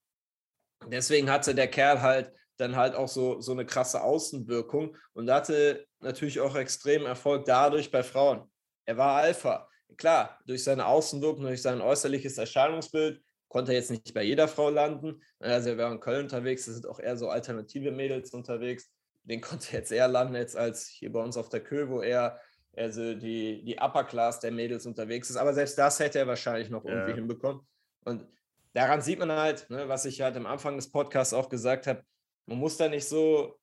Deswegen 0.86 1.30
hatte 1.30 1.54
der 1.54 1.68
Kerl 1.68 2.02
halt 2.02 2.32
dann 2.56 2.76
halt 2.76 2.94
auch 2.94 3.08
so, 3.08 3.40
so 3.40 3.52
eine 3.52 3.66
krasse 3.66 4.02
Außenwirkung 4.02 4.96
und 5.14 5.30
hatte 5.30 5.86
natürlich 6.00 6.40
auch 6.40 6.54
extrem 6.54 7.06
Erfolg 7.06 7.44
dadurch 7.44 7.90
bei 7.90 8.02
Frauen. 8.02 8.50
Er 8.84 8.96
war 8.96 9.16
Alpha. 9.16 9.68
Klar, 9.96 10.38
durch 10.46 10.64
seine 10.64 10.86
Außenwirkung, 10.86 11.44
durch 11.44 11.62
sein 11.62 11.80
äußerliches 11.80 12.38
Erscheinungsbild 12.38 13.22
konnte 13.48 13.72
er 13.72 13.78
jetzt 13.78 13.90
nicht 13.90 14.14
bei 14.14 14.22
jeder 14.22 14.48
Frau 14.48 14.70
landen. 14.70 15.22
Also 15.38 15.70
er 15.70 15.78
war 15.78 15.92
in 15.92 16.00
Köln 16.00 16.24
unterwegs, 16.24 16.64
da 16.64 16.72
sind 16.72 16.86
auch 16.86 16.98
eher 16.98 17.16
so 17.16 17.28
alternative 17.28 17.92
Mädels 17.92 18.30
unterwegs. 18.30 18.90
Den 19.24 19.40
konnte 19.40 19.68
er 19.72 19.80
jetzt 19.80 19.92
eher 19.92 20.08
landen 20.08 20.34
jetzt 20.34 20.56
als 20.56 20.86
hier 20.86 21.12
bei 21.12 21.22
uns 21.22 21.36
auf 21.36 21.48
der 21.48 21.62
Kö, 21.62 21.88
wo 21.88 22.00
er 22.00 22.40
also 22.76 23.14
die, 23.14 23.62
die 23.64 23.78
Upper 23.78 24.04
Class 24.04 24.40
der 24.40 24.50
Mädels 24.50 24.86
unterwegs 24.86 25.30
ist. 25.30 25.36
Aber 25.36 25.52
selbst 25.52 25.76
das 25.78 25.98
hätte 26.00 26.18
er 26.18 26.26
wahrscheinlich 26.26 26.70
noch 26.70 26.84
irgendwie 26.84 27.10
ja. 27.10 27.16
hinbekommen. 27.16 27.66
Und 28.04 28.26
daran 28.72 29.02
sieht 29.02 29.18
man 29.18 29.30
halt, 29.30 29.68
ne, 29.70 29.88
was 29.88 30.04
ich 30.04 30.20
halt 30.20 30.36
am 30.36 30.46
Anfang 30.46 30.76
des 30.76 30.90
Podcasts 30.90 31.34
auch 31.34 31.48
gesagt 31.48 31.86
habe, 31.86 32.02
man 32.46 32.58
muss 32.58 32.76
da 32.76 32.88
nicht 32.88 33.06
so, 33.06 33.58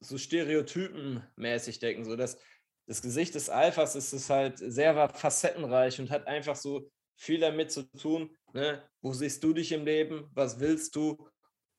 so 0.00 0.18
stereotypenmäßig 0.18 1.78
denken. 1.78 2.04
So 2.04 2.16
dass 2.16 2.38
das 2.86 3.02
Gesicht 3.02 3.34
des 3.34 3.48
Alphas 3.48 3.96
ist 3.96 4.12
es 4.12 4.30
halt 4.30 4.58
sehr 4.58 5.08
facettenreich 5.08 6.00
und 6.00 6.10
hat 6.10 6.26
einfach 6.26 6.56
so 6.56 6.90
viel 7.16 7.40
damit 7.40 7.72
zu 7.72 7.82
tun. 7.92 8.36
Ne? 8.52 8.82
Wo 9.00 9.12
siehst 9.12 9.42
du 9.42 9.52
dich 9.52 9.72
im 9.72 9.84
Leben? 9.84 10.30
Was 10.34 10.60
willst 10.60 10.94
du? 10.96 11.28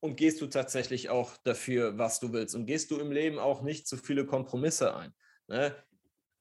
Und 0.01 0.17
gehst 0.17 0.41
du 0.41 0.48
tatsächlich 0.48 1.10
auch 1.10 1.36
dafür, 1.44 1.98
was 1.98 2.20
du 2.20 2.32
willst? 2.34 2.53
Und 2.53 2.65
gehst 2.65 2.91
du 2.91 3.00
im 3.00 3.12
Leben 3.12 3.39
auch 3.39 3.62
nicht 3.62 3.88
zu 3.88 3.98
viele 3.98 4.25
Kompromisse 4.25 4.96
ein? 4.96 5.13
Ne? 5.48 5.75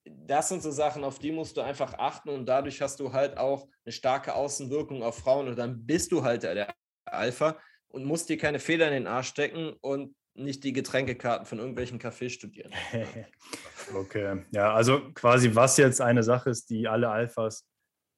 Das 0.04 0.48
sind 0.48 0.62
so 0.62 0.70
Sachen, 0.70 1.04
auf 1.04 1.18
die 1.18 1.32
musst 1.32 1.56
du 1.56 1.62
einfach 1.62 1.94
achten 1.94 2.28
und 2.28 2.46
dadurch 2.46 2.80
hast 2.82 3.00
du 3.00 3.12
halt 3.12 3.38
auch 3.38 3.68
eine 3.84 3.92
starke 3.92 4.34
Außenwirkung 4.34 5.02
auf 5.02 5.18
Frauen 5.18 5.48
und 5.48 5.56
dann 5.56 5.86
bist 5.86 6.12
du 6.12 6.22
halt 6.22 6.42
der 6.42 6.74
Alpha 7.06 7.58
und 7.88 8.04
musst 8.04 8.28
dir 8.28 8.36
keine 8.36 8.58
Fehler 8.58 8.88
in 8.88 8.92
den 8.92 9.06
Arsch 9.06 9.28
stecken 9.28 9.74
und 9.80 10.14
nicht 10.34 10.64
die 10.64 10.72
Getränkekarten 10.72 11.46
von 11.46 11.58
irgendwelchen 11.58 12.00
Cafés 12.00 12.30
studieren. 12.30 12.72
okay, 13.94 14.44
ja, 14.50 14.74
also 14.74 15.12
quasi 15.14 15.54
was 15.54 15.76
jetzt 15.76 16.00
eine 16.00 16.22
Sache 16.22 16.50
ist, 16.50 16.68
die 16.70 16.88
alle 16.88 17.08
Alphas 17.08 17.66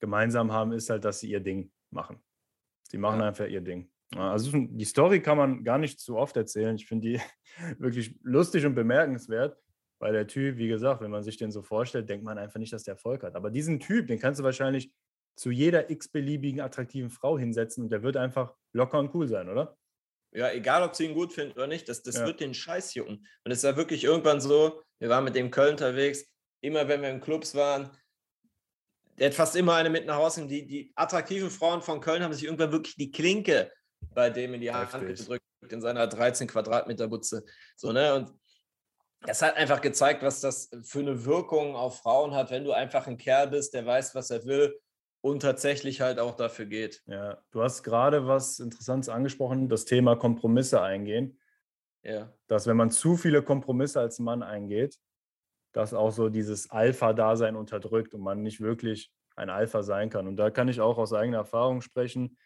gemeinsam 0.00 0.52
haben, 0.52 0.72
ist 0.72 0.90
halt, 0.90 1.04
dass 1.04 1.20
sie 1.20 1.30
ihr 1.30 1.40
Ding 1.40 1.70
machen. 1.90 2.22
Sie 2.88 2.98
machen 2.98 3.20
ja. 3.20 3.28
einfach 3.28 3.46
ihr 3.46 3.60
Ding. 3.60 3.90
Also 4.14 4.50
die 4.54 4.84
Story 4.84 5.20
kann 5.20 5.36
man 5.36 5.64
gar 5.64 5.78
nicht 5.78 6.00
zu 6.00 6.16
oft 6.16 6.36
erzählen. 6.36 6.76
Ich 6.76 6.86
finde 6.86 7.08
die 7.08 7.20
wirklich 7.78 8.18
lustig 8.22 8.64
und 8.64 8.74
bemerkenswert, 8.74 9.58
weil 9.98 10.12
der 10.12 10.26
Typ, 10.26 10.56
wie 10.58 10.68
gesagt, 10.68 11.00
wenn 11.00 11.10
man 11.10 11.22
sich 11.22 11.36
den 11.36 11.50
so 11.50 11.62
vorstellt, 11.62 12.08
denkt 12.08 12.24
man 12.24 12.38
einfach 12.38 12.60
nicht, 12.60 12.72
dass 12.72 12.84
der 12.84 12.94
Erfolg 12.94 13.22
hat. 13.22 13.34
Aber 13.34 13.50
diesen 13.50 13.80
Typ, 13.80 14.06
den 14.06 14.18
kannst 14.18 14.40
du 14.40 14.44
wahrscheinlich 14.44 14.92
zu 15.36 15.50
jeder 15.50 15.90
x-beliebigen 15.90 16.60
attraktiven 16.60 17.10
Frau 17.10 17.38
hinsetzen 17.38 17.84
und 17.84 17.90
der 17.90 18.02
wird 18.02 18.16
einfach 18.16 18.54
locker 18.72 18.98
und 18.98 19.14
cool 19.14 19.28
sein, 19.28 19.48
oder? 19.48 19.76
Ja, 20.32 20.50
egal, 20.52 20.82
ob 20.82 20.94
sie 20.94 21.06
ihn 21.06 21.14
gut 21.14 21.32
finden 21.32 21.54
oder 21.54 21.66
nicht, 21.66 21.88
das, 21.88 22.02
das 22.02 22.16
ja. 22.16 22.26
wird 22.26 22.40
den 22.40 22.52
Scheiß 22.52 22.94
jucken. 22.94 23.26
Und 23.44 23.50
es 23.50 23.62
war 23.64 23.76
wirklich 23.76 24.04
irgendwann 24.04 24.40
so, 24.40 24.82
wir 24.98 25.08
waren 25.08 25.24
mit 25.24 25.34
dem 25.34 25.50
Köln 25.50 25.72
unterwegs, 25.72 26.26
immer 26.60 26.88
wenn 26.88 27.02
wir 27.02 27.10
in 27.10 27.20
Clubs 27.20 27.54
waren, 27.54 27.90
der 29.18 29.28
hat 29.28 29.34
fast 29.34 29.56
immer 29.56 29.74
eine 29.74 29.88
mit 29.88 30.06
nach 30.06 30.16
Hause. 30.16 30.46
Die, 30.46 30.66
die 30.66 30.92
attraktiven 30.94 31.50
Frauen 31.50 31.80
von 31.80 32.00
Köln 32.00 32.22
haben 32.22 32.34
sich 32.34 32.44
irgendwann 32.44 32.72
wirklich 32.72 32.96
die 32.96 33.10
Klinke 33.10 33.72
bei 34.14 34.30
dem 34.30 34.54
in 34.54 34.60
die 34.60 34.72
Hand 34.72 34.90
gedrückt, 34.92 35.44
in 35.68 35.80
seiner 35.80 36.06
13 36.06 36.48
Quadratmeter 36.48 37.08
Butze. 37.08 37.44
So, 37.76 37.92
ne? 37.92 38.14
Und 38.14 38.32
das 39.20 39.42
hat 39.42 39.56
einfach 39.56 39.80
gezeigt, 39.80 40.22
was 40.22 40.40
das 40.40 40.70
für 40.82 41.00
eine 41.00 41.24
Wirkung 41.24 41.74
auf 41.74 41.98
Frauen 41.98 42.34
hat, 42.34 42.50
wenn 42.50 42.64
du 42.64 42.72
einfach 42.72 43.06
ein 43.06 43.16
Kerl 43.16 43.48
bist, 43.48 43.74
der 43.74 43.86
weiß, 43.86 44.14
was 44.14 44.30
er 44.30 44.44
will 44.44 44.78
und 45.20 45.40
tatsächlich 45.40 46.00
halt 46.00 46.18
auch 46.18 46.36
dafür 46.36 46.66
geht. 46.66 47.02
Ja, 47.06 47.42
du 47.50 47.62
hast 47.62 47.82
gerade 47.82 48.26
was 48.26 48.58
Interessantes 48.58 49.08
angesprochen, 49.08 49.68
das 49.68 49.84
Thema 49.84 50.16
Kompromisse 50.16 50.80
eingehen. 50.80 51.38
Ja. 52.02 52.32
Dass 52.46 52.66
wenn 52.66 52.76
man 52.76 52.90
zu 52.90 53.16
viele 53.16 53.42
Kompromisse 53.42 54.00
als 54.00 54.20
Mann 54.20 54.42
eingeht, 54.42 54.98
dass 55.72 55.92
auch 55.92 56.10
so 56.10 56.28
dieses 56.28 56.70
Alpha-Dasein 56.70 57.56
unterdrückt 57.56 58.14
und 58.14 58.20
man 58.20 58.42
nicht 58.42 58.60
wirklich 58.60 59.12
ein 59.34 59.50
Alpha 59.50 59.82
sein 59.82 60.08
kann. 60.08 60.26
Und 60.26 60.36
da 60.36 60.50
kann 60.50 60.68
ich 60.68 60.80
auch 60.80 60.98
aus 60.98 61.12
eigener 61.12 61.38
Erfahrung 61.38 61.82
sprechen. 61.82 62.38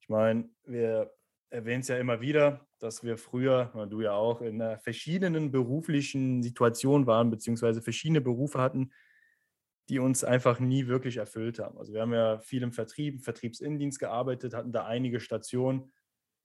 Ich 0.00 0.08
meine, 0.08 0.48
wir 0.64 1.12
erwähnen 1.52 1.82
es 1.82 1.88
ja 1.88 1.98
immer 1.98 2.20
wieder, 2.20 2.66
dass 2.78 3.04
wir 3.04 3.18
früher, 3.18 3.70
du 3.88 4.00
ja 4.00 4.12
auch, 4.12 4.40
in 4.40 4.60
verschiedenen 4.80 5.50
beruflichen 5.50 6.42
Situationen 6.42 7.06
waren, 7.06 7.30
beziehungsweise 7.30 7.82
verschiedene 7.82 8.20
Berufe 8.20 8.58
hatten, 8.58 8.90
die 9.88 9.98
uns 9.98 10.24
einfach 10.24 10.60
nie 10.60 10.86
wirklich 10.86 11.18
erfüllt 11.18 11.58
haben. 11.58 11.76
Also 11.78 11.92
wir 11.92 12.00
haben 12.00 12.14
ja 12.14 12.38
viel 12.38 12.62
im 12.62 12.72
Vertrieb, 12.72 13.14
im 13.14 13.20
Vertriebsinnendienst 13.20 13.98
gearbeitet, 13.98 14.54
hatten 14.54 14.72
da 14.72 14.86
einige 14.86 15.20
Stationen 15.20 15.92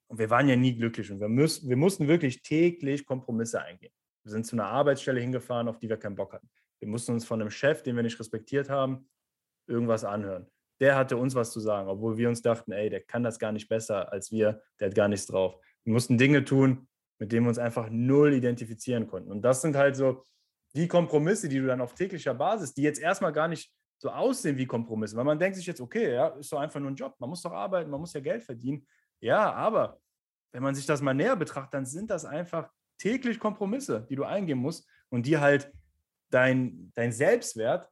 und 0.08 0.20
wir 0.20 0.30
waren 0.30 0.50
ja 0.50 0.56
nie 0.56 0.76
glücklich 0.76 1.12
und 1.12 1.20
wir, 1.20 1.30
müssen, 1.30 1.70
wir 1.70 1.78
mussten 1.78 2.08
wirklich 2.08 2.42
täglich 2.42 3.06
Kompromisse 3.06 3.62
eingehen. 3.62 3.94
Wir 4.24 4.32
sind 4.32 4.46
zu 4.46 4.56
einer 4.56 4.66
Arbeitsstelle 4.66 5.22
hingefahren, 5.22 5.70
auf 5.70 5.80
die 5.80 5.88
wir 5.88 5.98
keinen 5.98 6.16
Bock 6.16 6.34
hatten. 6.34 6.50
Wir 6.80 6.88
mussten 6.88 7.14
uns 7.14 7.26
von 7.26 7.40
einem 7.40 7.50
Chef, 7.50 7.82
den 7.84 7.96
wir 7.96 8.04
nicht 8.04 8.20
respektiert 8.20 8.70
haben, 8.70 9.10
irgendwas 9.68 10.04
anhören. 10.04 10.48
Der 10.79 10.96
hatte 10.96 11.17
uns 11.17 11.36
was 11.36 11.51
zu 11.51 11.60
sagen, 11.60 11.89
obwohl 11.89 12.17
wir 12.17 12.29
uns 12.29 12.41
dachten, 12.41 12.72
ey, 12.72 12.89
der 12.89 13.01
kann 13.01 13.24
das 13.24 13.39
gar 13.39 13.51
nicht 13.51 13.67
besser 13.67 14.12
als 14.12 14.31
wir, 14.31 14.62
der 14.79 14.88
hat 14.88 14.96
gar 14.96 15.07
nichts 15.07 15.27
drauf. 15.27 15.55
Wir 15.84 15.93
mussten 15.93 16.17
Dinge 16.17 16.43
tun, 16.43 16.88
mit 17.19 17.31
denen 17.31 17.46
wir 17.46 17.50
uns 17.50 17.57
einfach 17.57 17.89
null 17.89 18.34
identifizieren 18.34 19.07
konnten. 19.07 19.31
Und 19.31 19.41
das 19.41 19.62
sind 19.62 19.75
halt 19.75 19.96
so 19.96 20.24
die 20.75 20.88
Kompromisse, 20.88 21.50
die 21.50 21.60
du 21.60 21.67
dann 21.67 21.81
auf 21.81 21.96
täglicher 21.96 22.34
Basis, 22.34 22.74
die 22.74 22.84
jetzt 22.84 23.01
erstmal 23.01 23.34
gar 23.34 23.48
nicht 23.48 23.74
so 23.98 24.10
aussehen 24.12 24.57
wie 24.57 24.67
Kompromisse, 24.67 25.15
weil 25.15 25.24
man 25.24 25.39
denkt 25.39 25.55
sich 25.55 25.65
jetzt, 25.65 25.81
okay, 25.81 26.13
ja, 26.13 26.27
ist 26.27 26.51
doch 26.51 26.60
einfach 26.60 26.79
nur 26.79 26.91
ein 26.91 26.96
Job, 26.96 27.15
man 27.19 27.29
muss 27.29 27.41
doch 27.41 27.51
arbeiten, 27.51 27.89
man 27.89 28.00
muss 28.00 28.13
ja 28.13 28.19
Geld 28.19 28.43
verdienen. 28.43 28.86
Ja, 29.19 29.51
aber 29.53 30.00
wenn 30.51 30.62
man 30.62 30.75
sich 30.75 30.86
das 30.86 31.01
mal 31.01 31.13
näher 31.13 31.36
betrachtet, 31.36 31.74
dann 31.74 31.86
sind 31.86 32.12
das 32.12 32.25
einfach 32.25 32.69
täglich 33.00 33.39
Kompromisse, 33.39 34.05
die 34.10 34.15
du 34.15 34.24
eingehen 34.24 34.60
musst 34.60 34.88
und 35.10 35.25
die 35.25 35.38
halt 35.38 35.72
dein, 36.29 36.91
dein 36.93 37.12
Selbstwert 37.12 37.89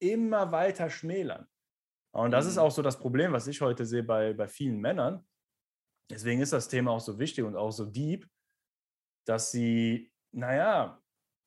immer 0.00 0.50
weiter 0.50 0.90
schmälern. 0.90 1.46
Und 2.12 2.30
das 2.30 2.46
ist 2.46 2.56
mhm. 2.56 2.62
auch 2.62 2.70
so 2.70 2.82
das 2.82 2.98
Problem, 2.98 3.32
was 3.32 3.46
ich 3.46 3.60
heute 3.60 3.86
sehe 3.86 4.02
bei, 4.02 4.32
bei 4.34 4.46
vielen 4.46 4.78
Männern. 4.78 5.26
Deswegen 6.10 6.40
ist 6.40 6.52
das 6.52 6.68
Thema 6.68 6.90
auch 6.90 7.00
so 7.00 7.18
wichtig 7.18 7.44
und 7.44 7.56
auch 7.56 7.70
so 7.70 7.86
deep, 7.86 8.28
dass 9.24 9.50
sie, 9.50 10.12
naja, 10.30 11.00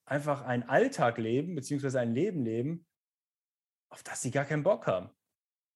einfach 0.06 0.42
einen 0.42 0.64
Alltag 0.64 1.18
leben, 1.18 1.56
beziehungsweise 1.56 2.00
ein 2.00 2.14
Leben 2.14 2.44
leben, 2.44 2.86
auf 3.90 4.04
das 4.04 4.22
sie 4.22 4.32
gar 4.32 4.46
keinen 4.46 4.64
Bock 4.64 4.88
haben. 4.88 5.10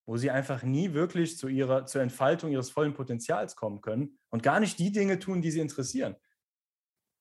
Wo 0.08 0.18
sie 0.18 0.32
einfach 0.32 0.64
nie 0.64 0.94
wirklich 0.94 1.38
zu 1.38 1.48
ihrer, 1.48 1.86
zur 1.86 2.02
Entfaltung 2.02 2.52
ihres 2.52 2.72
vollen 2.72 2.96
Potenzials 2.96 3.56
kommen 3.56 3.82
können 3.82 4.18
und 4.30 4.42
gar 4.42 4.60
nicht 4.60 4.80
die 4.80 4.92
Dinge 4.92 5.20
tun, 5.20 5.42
die 5.42 5.52
sie 5.52 5.60
interessieren. 5.60 6.16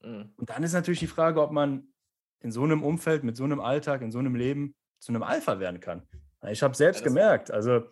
Mhm. 0.03 0.33
Und 0.37 0.49
dann 0.49 0.63
ist 0.63 0.73
natürlich 0.73 1.01
die 1.01 1.07
Frage, 1.07 1.43
ob 1.43 1.51
man 1.51 1.93
in 2.41 2.51
so 2.51 2.63
einem 2.63 2.83
Umfeld, 2.83 3.25
mit 3.25 3.37
so 3.37 3.45
einem 3.45 3.61
Alltag, 3.61 4.01
in 4.01 4.11
so 4.11 4.19
einem 4.19 4.37
Leben 4.37 4.75
zu 5.01 5.13
einem 5.13 5.23
Alpha 5.23 5.61
werden 5.61 5.81
kann. 5.81 6.09
Ich 6.47 6.63
habe 6.63 6.77
selbst 6.77 7.01
ja, 7.01 7.05
gemerkt, 7.05 7.51
also 7.51 7.83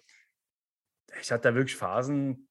ich 1.21 1.33
hatte 1.33 1.49
da 1.49 1.55
wirklich 1.55 1.77
Phasen, 1.77 2.49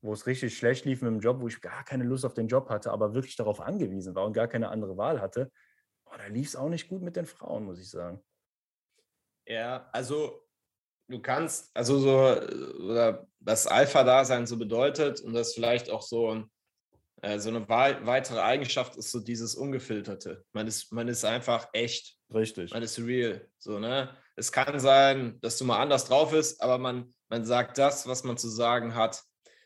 wo 0.00 0.12
es 0.12 0.26
richtig 0.26 0.56
schlecht 0.56 0.84
lief 0.84 1.02
mit 1.02 1.10
dem 1.10 1.20
Job, 1.20 1.40
wo 1.40 1.48
ich 1.48 1.60
gar 1.60 1.84
keine 1.84 2.04
Lust 2.04 2.24
auf 2.24 2.34
den 2.34 2.48
Job 2.48 2.68
hatte, 2.68 2.90
aber 2.90 3.14
wirklich 3.14 3.36
darauf 3.36 3.60
angewiesen 3.60 4.14
war 4.14 4.24
und 4.24 4.32
gar 4.32 4.48
keine 4.48 4.68
andere 4.68 4.96
Wahl 4.96 5.20
hatte. 5.20 5.50
Oh, 6.06 6.16
da 6.16 6.26
lief 6.26 6.48
es 6.48 6.56
auch 6.56 6.68
nicht 6.68 6.88
gut 6.88 7.02
mit 7.02 7.16
den 7.16 7.26
Frauen, 7.26 7.64
muss 7.64 7.80
ich 7.80 7.90
sagen. 7.90 8.22
Ja, 9.46 9.88
also 9.92 10.46
du 11.08 11.20
kannst, 11.20 11.76
also 11.76 11.98
so, 11.98 12.18
oder 12.84 13.26
das 13.40 13.66
Alpha-Dasein 13.66 14.46
so 14.46 14.56
bedeutet 14.56 15.20
und 15.20 15.34
das 15.34 15.54
vielleicht 15.54 15.90
auch 15.90 16.02
so, 16.02 16.44
äh, 17.22 17.38
so 17.38 17.48
eine 17.48 17.68
weitere 17.68 18.40
Eigenschaft 18.40 18.96
ist 18.96 19.10
so 19.10 19.20
dieses 19.20 19.54
Ungefilterte. 19.54 20.44
Man 20.52 20.66
ist, 20.66 20.92
man 20.92 21.08
ist 21.08 21.24
einfach 21.24 21.68
echt. 21.72 22.16
Richtig. 22.32 22.72
Man 22.72 22.82
ist 22.82 22.98
real. 22.98 23.48
So, 23.58 23.78
ne? 23.78 24.16
Es 24.36 24.52
kann 24.52 24.78
sein, 24.78 25.38
dass 25.40 25.58
du 25.58 25.64
mal 25.64 25.80
anders 25.80 26.04
drauf 26.04 26.30
bist, 26.30 26.62
aber 26.62 26.78
man, 26.78 27.14
man 27.28 27.44
sagt 27.44 27.78
das, 27.78 28.06
was 28.06 28.22
man 28.24 28.36
zu 28.36 28.48
sagen 28.48 28.94
hat. 28.94 29.22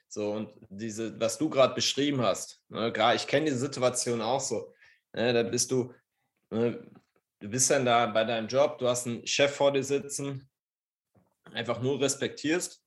So, 0.08 0.32
und 0.32 0.52
diese, 0.70 1.20
was 1.20 1.38
du 1.38 1.50
gerade 1.50 1.74
beschrieben 1.74 2.22
hast, 2.22 2.62
ne, 2.68 2.92
gerade 2.92 3.16
ich 3.16 3.26
kenne 3.26 3.46
diese 3.46 3.58
Situation 3.58 4.20
auch 4.22 4.40
so. 4.40 4.74
Ne, 5.12 5.32
da 5.32 5.42
bist 5.42 5.70
du, 5.70 5.92
Ne, 6.50 6.84
du 7.38 7.48
bist 7.48 7.70
dann 7.70 7.84
da 7.84 8.06
bei 8.06 8.24
deinem 8.24 8.48
Job, 8.48 8.78
du 8.78 8.88
hast 8.88 9.06
einen 9.06 9.26
Chef 9.26 9.54
vor 9.54 9.72
dir 9.72 9.84
sitzen, 9.84 10.48
einfach 11.52 11.80
nur 11.80 12.00
respektierst, 12.00 12.84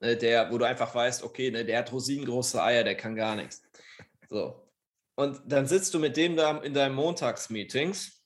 ne, 0.00 0.16
der, 0.16 0.50
wo 0.50 0.58
du 0.58 0.66
einfach 0.66 0.94
weißt, 0.94 1.22
okay, 1.22 1.50
ne, 1.50 1.64
der 1.64 1.78
hat 1.78 1.92
rosinengroße 1.92 2.62
Eier, 2.62 2.84
der 2.84 2.96
kann 2.96 3.16
gar 3.16 3.36
nichts. 3.36 3.62
So. 4.28 4.70
Und 5.16 5.40
dann 5.46 5.66
sitzt 5.66 5.92
du 5.94 5.98
mit 5.98 6.16
dem 6.16 6.36
da 6.36 6.58
in 6.58 6.74
deinen 6.74 6.94
Montagsmeetings 6.94 8.22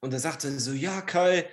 und 0.00 0.12
er 0.12 0.20
sagte 0.20 0.50
so, 0.60 0.72
ja, 0.72 1.00
Kai, 1.00 1.48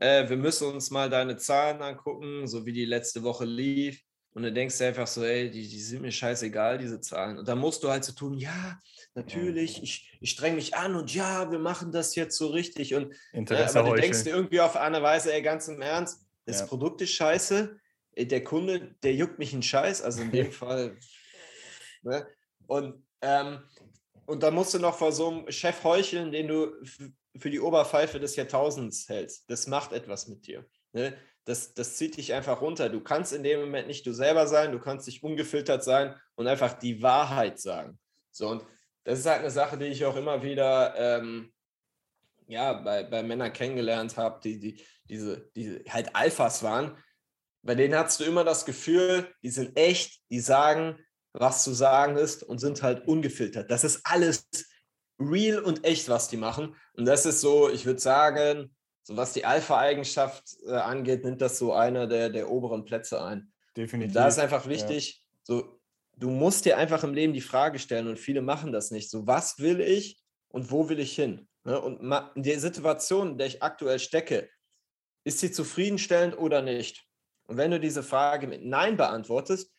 äh, 0.00 0.28
wir 0.28 0.36
müssen 0.36 0.68
uns 0.68 0.90
mal 0.90 1.08
deine 1.10 1.36
Zahlen 1.36 1.82
angucken, 1.82 2.46
so 2.46 2.66
wie 2.66 2.72
die 2.72 2.84
letzte 2.84 3.22
Woche 3.22 3.44
lief. 3.44 4.00
und 4.32 4.42
dann 4.42 4.54
denkst 4.54 4.78
du 4.78 4.86
einfach 4.86 5.06
so, 5.06 5.24
ey, 5.24 5.50
die, 5.50 5.68
die 5.68 5.80
sind 5.80 6.02
mir 6.02 6.10
scheißegal, 6.10 6.78
diese 6.78 7.00
Zahlen. 7.00 7.38
Und 7.38 7.46
dann 7.46 7.58
musst 7.58 7.84
du 7.84 7.90
halt 7.90 8.04
so 8.04 8.12
tun, 8.12 8.34
ja, 8.34 8.80
natürlich, 9.14 9.80
ich, 9.82 10.10
ich 10.20 10.30
streng 10.30 10.56
mich 10.56 10.74
an 10.74 10.96
und 10.96 11.14
ja, 11.14 11.50
wir 11.52 11.60
machen 11.60 11.92
das 11.92 12.16
jetzt 12.16 12.36
so 12.36 12.48
richtig. 12.48 12.94
Und 12.94 13.14
Interesse 13.32 13.76
ja, 13.76 13.80
aber 13.84 13.94
du 13.94 14.00
denkst 14.00 14.24
dir 14.24 14.30
irgendwie 14.30 14.60
auf 14.60 14.76
eine 14.76 15.02
Weise, 15.02 15.32
ey, 15.32 15.40
ganz 15.42 15.68
im 15.68 15.80
Ernst, 15.80 16.26
das 16.46 16.60
ja. 16.60 16.66
Produkt 16.66 17.00
ist 17.00 17.12
scheiße, 17.12 17.76
der 18.16 18.44
Kunde, 18.44 18.94
der 19.02 19.14
juckt 19.14 19.38
mich 19.38 19.52
einen 19.52 19.62
Scheiß, 19.62 20.02
also 20.02 20.22
in 20.22 20.32
dem 20.32 20.52
Fall. 20.52 20.98
Ne? 22.02 22.26
Und, 22.66 23.04
ähm, 23.22 23.62
und 24.26 24.42
dann 24.42 24.54
musst 24.54 24.74
du 24.74 24.78
noch 24.78 24.96
vor 24.96 25.12
so 25.12 25.28
einem 25.28 25.50
Chef 25.50 25.82
heucheln, 25.84 26.32
den 26.32 26.48
du 26.48 26.72
für 27.36 27.50
die 27.50 27.60
Oberpfeife 27.60 28.20
des 28.20 28.36
Jahrtausends 28.36 29.08
hältst. 29.08 29.50
Das 29.50 29.66
macht 29.66 29.92
etwas 29.92 30.28
mit 30.28 30.46
dir. 30.46 30.64
Ne? 30.92 31.16
das, 31.44 31.74
das 31.74 31.96
zieht 31.96 32.16
dich 32.16 32.32
einfach 32.32 32.60
runter. 32.60 32.88
Du 32.88 33.00
kannst 33.00 33.32
in 33.32 33.42
dem 33.42 33.60
Moment 33.60 33.86
nicht 33.86 34.06
du 34.06 34.12
selber 34.12 34.46
sein, 34.46 34.72
du 34.72 34.78
kannst 34.78 35.06
nicht 35.06 35.22
ungefiltert 35.22 35.84
sein 35.84 36.14
und 36.36 36.46
einfach 36.46 36.72
die 36.74 37.02
Wahrheit 37.02 37.60
sagen. 37.60 37.98
So, 38.30 38.48
und 38.48 38.64
das 39.04 39.18
ist 39.18 39.26
halt 39.26 39.40
eine 39.40 39.50
Sache, 39.50 39.76
die 39.76 39.86
ich 39.86 40.04
auch 40.04 40.16
immer 40.16 40.42
wieder 40.42 40.94
ähm, 40.96 41.52
ja, 42.46 42.72
bei, 42.72 43.04
bei 43.04 43.22
Männern 43.22 43.52
kennengelernt 43.52 44.16
habe, 44.16 44.40
die, 44.42 44.58
die 44.58 44.84
diese, 45.04 45.50
die 45.54 45.84
halt 45.88 46.16
Alphas 46.16 46.62
waren. 46.62 46.96
Bei 47.62 47.74
denen 47.74 47.94
hast 47.94 48.20
du 48.20 48.24
immer 48.24 48.44
das 48.44 48.64
Gefühl, 48.64 49.30
die 49.42 49.50
sind 49.50 49.76
echt, 49.76 50.20
die 50.30 50.40
sagen, 50.40 50.98
was 51.34 51.64
zu 51.64 51.72
sagen 51.72 52.16
ist 52.16 52.42
und 52.42 52.58
sind 52.58 52.82
halt 52.82 53.06
ungefiltert. 53.06 53.70
Das 53.70 53.84
ist 53.84 54.00
alles 54.04 54.46
real 55.18 55.60
und 55.60 55.84
echt, 55.84 56.08
was 56.08 56.28
die 56.28 56.36
machen. 56.36 56.74
Und 56.94 57.04
das 57.06 57.26
ist 57.26 57.40
so, 57.40 57.68
ich 57.68 57.84
würde 57.84 58.00
sagen, 58.00 58.74
so 59.02 59.16
was 59.16 59.32
die 59.32 59.44
Alpha-Eigenschaft 59.44 60.56
äh, 60.66 60.72
angeht, 60.72 61.24
nimmt 61.24 61.40
das 61.40 61.58
so 61.58 61.72
einer 61.72 62.06
der, 62.06 62.30
der 62.30 62.50
oberen 62.50 62.84
Plätze 62.84 63.22
ein. 63.22 63.52
Definitiv. 63.76 64.14
Da 64.14 64.28
ist 64.28 64.38
einfach 64.38 64.66
wichtig, 64.66 65.16
ja. 65.16 65.22
so, 65.42 65.80
du 66.16 66.30
musst 66.30 66.64
dir 66.64 66.78
einfach 66.78 67.02
im 67.04 67.12
Leben 67.12 67.32
die 67.32 67.40
Frage 67.40 67.78
stellen 67.78 68.06
und 68.06 68.18
viele 68.18 68.40
machen 68.40 68.72
das 68.72 68.90
nicht. 68.90 69.10
So, 69.10 69.26
was 69.26 69.58
will 69.58 69.80
ich 69.80 70.22
und 70.48 70.70
wo 70.70 70.88
will 70.88 71.00
ich 71.00 71.14
hin? 71.14 71.48
Ne? 71.64 71.80
Und 71.80 72.00
in 72.36 72.42
der 72.42 72.60
Situation, 72.60 73.32
in 73.32 73.38
der 73.38 73.48
ich 73.48 73.62
aktuell 73.62 73.98
stecke, 73.98 74.48
ist 75.24 75.40
sie 75.40 75.50
zufriedenstellend 75.50 76.38
oder 76.38 76.62
nicht? 76.62 77.04
Und 77.46 77.56
wenn 77.56 77.72
du 77.72 77.80
diese 77.80 78.02
Frage 78.02 78.46
mit 78.46 78.64
Nein 78.64 78.96
beantwortest, 78.96 79.73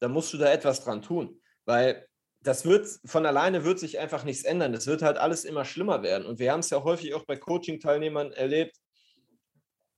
dann 0.00 0.12
musst 0.12 0.32
du 0.32 0.38
da 0.38 0.52
etwas 0.52 0.82
dran 0.82 1.02
tun. 1.02 1.40
Weil 1.64 2.06
das 2.42 2.64
wird 2.64 2.86
von 3.04 3.26
alleine 3.26 3.64
wird 3.64 3.78
sich 3.78 3.98
einfach 3.98 4.24
nichts 4.24 4.44
ändern. 4.44 4.72
Das 4.72 4.86
wird 4.86 5.02
halt 5.02 5.18
alles 5.18 5.44
immer 5.44 5.64
schlimmer 5.64 6.02
werden. 6.02 6.26
Und 6.26 6.38
wir 6.38 6.52
haben 6.52 6.60
es 6.60 6.70
ja 6.70 6.82
häufig 6.82 7.14
auch 7.14 7.24
bei 7.24 7.36
Coaching-Teilnehmern 7.36 8.32
erlebt, 8.32 8.76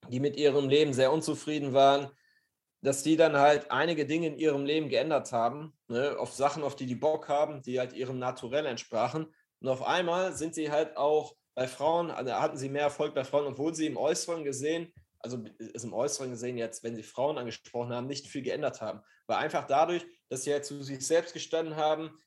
die 0.09 0.21
mit 0.21 0.37
ihrem 0.37 0.69
Leben 0.69 0.95
sehr 0.95 1.13
unzufrieden 1.13 1.75
waren, 1.75 2.11
dass 2.81 3.03
die 3.03 3.17
dann 3.17 3.37
halt 3.37 3.71
einige 3.71 4.07
Dinge 4.07 4.29
in 4.29 4.39
ihrem 4.39 4.65
Leben 4.65 4.89
geändert 4.89 5.33
haben, 5.33 5.77
ne, 5.89 6.17
auf 6.19 6.33
Sachen, 6.33 6.63
auf 6.63 6.77
die 6.77 6.87
die 6.87 6.95
Bock 6.95 7.29
haben, 7.29 7.61
die 7.63 7.79
halt 7.79 7.93
ihrem 7.93 8.19
Naturell 8.19 8.67
entsprachen. 8.67 9.27
Und 9.61 9.69
auf 9.69 9.83
einmal 9.83 10.35
sind 10.35 10.55
sie 10.55 10.71
halt 10.71 10.97
auch 10.97 11.35
bei 11.55 11.67
Frauen, 11.67 12.11
also 12.11 12.33
hatten 12.33 12.57
sie 12.57 12.69
mehr 12.69 12.83
Erfolg 12.83 13.15
bei 13.15 13.25
Frauen, 13.25 13.47
obwohl 13.47 13.75
sie 13.75 13.87
im 13.87 13.97
Äußeren 13.97 14.45
gesehen, 14.45 14.93
also 15.19 15.43
ist 15.59 15.85
im 15.85 15.93
Äußeren 15.93 16.31
gesehen 16.31 16.57
jetzt, 16.57 16.85
wenn 16.85 16.95
sie 16.95 17.03
Frauen 17.03 17.37
angesprochen 17.37 17.93
haben, 17.93 18.07
nicht 18.07 18.29
viel 18.29 18.43
geändert 18.43 18.81
haben. 18.81 19.01
Weil 19.29 19.37
einfach 19.37 19.67
dadurch, 19.67 20.05
dass 20.29 20.43
sie 20.43 20.53
halt 20.53 20.65
zu 20.65 20.83
sich 20.83 21.07
selbst 21.07 21.35
gestanden 21.35 21.77
haben, 21.77 22.19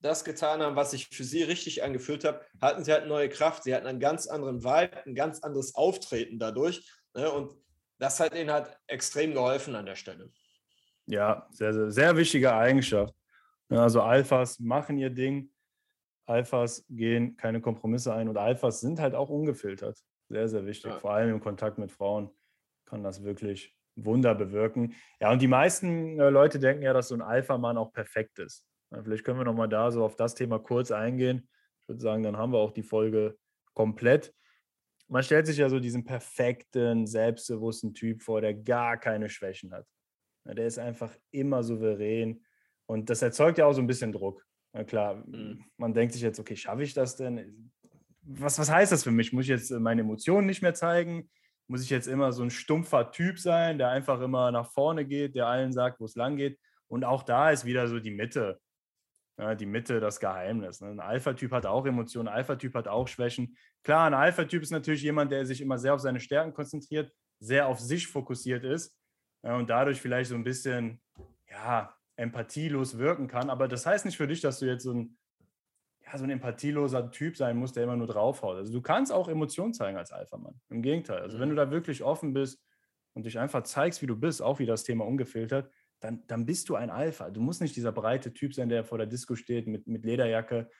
das 0.00 0.24
getan 0.24 0.60
haben, 0.60 0.76
was 0.76 0.90
sich 0.90 1.08
für 1.08 1.24
sie 1.24 1.42
richtig 1.42 1.82
angefühlt 1.82 2.24
hat, 2.24 2.44
hatten 2.60 2.84
sie 2.84 2.92
halt 2.92 3.06
neue 3.06 3.28
Kraft. 3.28 3.64
Sie 3.64 3.74
hatten 3.74 3.86
einen 3.86 4.00
ganz 4.00 4.26
anderen 4.26 4.62
Vibe, 4.62 5.04
ein 5.06 5.14
ganz 5.14 5.40
anderes 5.42 5.74
Auftreten 5.74 6.38
dadurch. 6.38 6.88
Ne? 7.14 7.30
Und 7.30 7.54
das 7.98 8.20
hat 8.20 8.34
ihnen 8.34 8.52
halt 8.52 8.76
extrem 8.86 9.32
geholfen 9.32 9.74
an 9.74 9.86
der 9.86 9.96
Stelle. 9.96 10.30
Ja, 11.06 11.48
sehr, 11.50 11.72
sehr, 11.72 11.90
sehr 11.90 12.16
wichtige 12.16 12.52
Eigenschaft. 12.52 13.14
Also 13.70 14.02
Alphas 14.02 14.60
machen 14.60 14.98
ihr 14.98 15.10
Ding, 15.10 15.50
Alphas 16.26 16.84
gehen 16.88 17.36
keine 17.36 17.60
Kompromisse 17.60 18.12
ein 18.14 18.28
und 18.28 18.36
Alphas 18.36 18.80
sind 18.80 19.00
halt 19.00 19.14
auch 19.14 19.30
ungefiltert. 19.30 19.98
Sehr, 20.28 20.48
sehr 20.48 20.66
wichtig. 20.66 20.92
Ja. 20.92 20.98
Vor 20.98 21.12
allem 21.12 21.30
im 21.30 21.40
Kontakt 21.40 21.78
mit 21.78 21.90
Frauen 21.90 22.30
kann 22.84 23.02
das 23.02 23.24
wirklich 23.24 23.77
Wunder 24.04 24.34
bewirken. 24.34 24.94
Ja, 25.20 25.32
und 25.32 25.42
die 25.42 25.48
meisten 25.48 26.18
äh, 26.18 26.30
Leute 26.30 26.58
denken 26.58 26.82
ja, 26.82 26.92
dass 26.92 27.08
so 27.08 27.14
ein 27.14 27.22
Alpha-Mann 27.22 27.76
auch 27.76 27.92
perfekt 27.92 28.38
ist. 28.38 28.66
Vielleicht 28.90 29.24
können 29.24 29.38
wir 29.38 29.44
nochmal 29.44 29.68
da 29.68 29.90
so 29.90 30.02
auf 30.02 30.16
das 30.16 30.34
Thema 30.34 30.58
kurz 30.58 30.90
eingehen. 30.90 31.48
Ich 31.82 31.88
würde 31.88 32.00
sagen, 32.00 32.22
dann 32.22 32.36
haben 32.36 32.52
wir 32.52 32.58
auch 32.58 32.72
die 32.72 32.82
Folge 32.82 33.36
komplett. 33.74 34.34
Man 35.08 35.22
stellt 35.22 35.46
sich 35.46 35.58
ja 35.58 35.68
so 35.68 35.78
diesen 35.78 36.04
perfekten, 36.04 37.06
selbstbewussten 37.06 37.94
Typ 37.94 38.22
vor, 38.22 38.40
der 38.40 38.54
gar 38.54 38.96
keine 38.96 39.28
Schwächen 39.28 39.72
hat. 39.72 39.86
Der 40.44 40.66
ist 40.66 40.78
einfach 40.78 41.14
immer 41.30 41.62
souverän 41.62 42.42
und 42.86 43.10
das 43.10 43.20
erzeugt 43.20 43.58
ja 43.58 43.66
auch 43.66 43.74
so 43.74 43.82
ein 43.82 43.86
bisschen 43.86 44.12
Druck. 44.12 44.44
Na 44.72 44.84
klar, 44.84 45.16
mhm. 45.26 45.64
man 45.76 45.92
denkt 45.92 46.14
sich 46.14 46.22
jetzt, 46.22 46.40
okay, 46.40 46.56
schaffe 46.56 46.82
ich 46.82 46.94
das 46.94 47.16
denn? 47.16 47.70
Was, 48.22 48.58
was 48.58 48.70
heißt 48.70 48.92
das 48.92 49.04
für 49.04 49.10
mich? 49.10 49.32
Muss 49.32 49.44
ich 49.44 49.50
jetzt 49.50 49.70
meine 49.70 50.02
Emotionen 50.02 50.46
nicht 50.46 50.62
mehr 50.62 50.74
zeigen? 50.74 51.30
Muss 51.68 51.82
ich 51.82 51.90
jetzt 51.90 52.08
immer 52.08 52.32
so 52.32 52.42
ein 52.42 52.50
stumpfer 52.50 53.10
Typ 53.10 53.38
sein, 53.38 53.78
der 53.78 53.90
einfach 53.90 54.20
immer 54.20 54.50
nach 54.50 54.70
vorne 54.72 55.04
geht, 55.04 55.34
der 55.34 55.46
allen 55.46 55.72
sagt, 55.72 56.00
wo 56.00 56.06
es 56.06 56.16
lang 56.16 56.36
geht? 56.36 56.58
Und 56.88 57.04
auch 57.04 57.22
da 57.22 57.50
ist 57.50 57.64
wieder 57.64 57.86
so 57.86 58.00
die 58.00 58.10
Mitte. 58.10 58.58
Ja, 59.38 59.54
die 59.54 59.66
Mitte, 59.66 60.00
das 60.00 60.18
Geheimnis. 60.18 60.80
Ne? 60.80 60.88
Ein 60.88 61.00
Alpha-Typ 61.00 61.52
hat 61.52 61.66
auch 61.66 61.86
Emotionen, 61.86 62.28
ein 62.28 62.34
Alpha-Typ 62.34 62.74
hat 62.74 62.88
auch 62.88 63.06
Schwächen. 63.06 63.56
Klar, 63.84 64.06
ein 64.06 64.14
Alpha-Typ 64.14 64.62
ist 64.62 64.72
natürlich 64.72 65.02
jemand, 65.02 65.30
der 65.30 65.46
sich 65.46 65.60
immer 65.60 65.78
sehr 65.78 65.94
auf 65.94 66.00
seine 66.00 66.18
Stärken 66.18 66.52
konzentriert, 66.52 67.12
sehr 67.38 67.68
auf 67.68 67.78
sich 67.78 68.08
fokussiert 68.08 68.64
ist 68.64 68.98
ja, 69.44 69.54
und 69.56 69.70
dadurch 69.70 70.00
vielleicht 70.00 70.30
so 70.30 70.34
ein 70.34 70.42
bisschen 70.42 71.00
ja, 71.48 71.94
empathielos 72.16 72.98
wirken 72.98 73.28
kann. 73.28 73.50
Aber 73.50 73.68
das 73.68 73.86
heißt 73.86 74.06
nicht 74.06 74.16
für 74.16 74.26
dich, 74.26 74.40
dass 74.40 74.58
du 74.58 74.66
jetzt 74.66 74.84
so 74.84 74.94
ein, 74.94 75.17
ja, 76.10 76.18
so 76.18 76.24
ein 76.24 76.30
empathieloser 76.30 77.10
Typ 77.10 77.36
sein 77.36 77.56
musst, 77.56 77.76
der 77.76 77.84
immer 77.84 77.96
nur 77.96 78.06
draufhaut. 78.06 78.56
Also 78.56 78.72
du 78.72 78.80
kannst 78.80 79.12
auch 79.12 79.28
Emotionen 79.28 79.74
zeigen 79.74 79.98
als 79.98 80.12
Alpha-Mann. 80.12 80.60
Im 80.70 80.82
Gegenteil. 80.82 81.20
Also 81.20 81.38
wenn 81.38 81.48
du 81.48 81.54
mhm. 81.54 81.58
da 81.58 81.70
wirklich 81.70 82.02
offen 82.02 82.32
bist 82.32 82.62
und 83.14 83.26
dich 83.26 83.38
einfach 83.38 83.62
zeigst, 83.64 84.02
wie 84.02 84.06
du 84.06 84.16
bist, 84.16 84.42
auch 84.42 84.58
wie 84.58 84.66
das 84.66 84.84
Thema 84.84 85.04
ungefiltert, 85.04 85.70
dann, 86.00 86.22
dann 86.26 86.46
bist 86.46 86.68
du 86.68 86.76
ein 86.76 86.90
Alpha. 86.90 87.30
Du 87.30 87.40
musst 87.40 87.60
nicht 87.60 87.76
dieser 87.76 87.92
breite 87.92 88.32
Typ 88.32 88.54
sein, 88.54 88.68
der 88.68 88.84
vor 88.84 88.98
der 88.98 89.06
Disco 89.06 89.34
steht 89.34 89.66
mit, 89.66 89.86
mit 89.86 90.04
Lederjacke. 90.04 90.70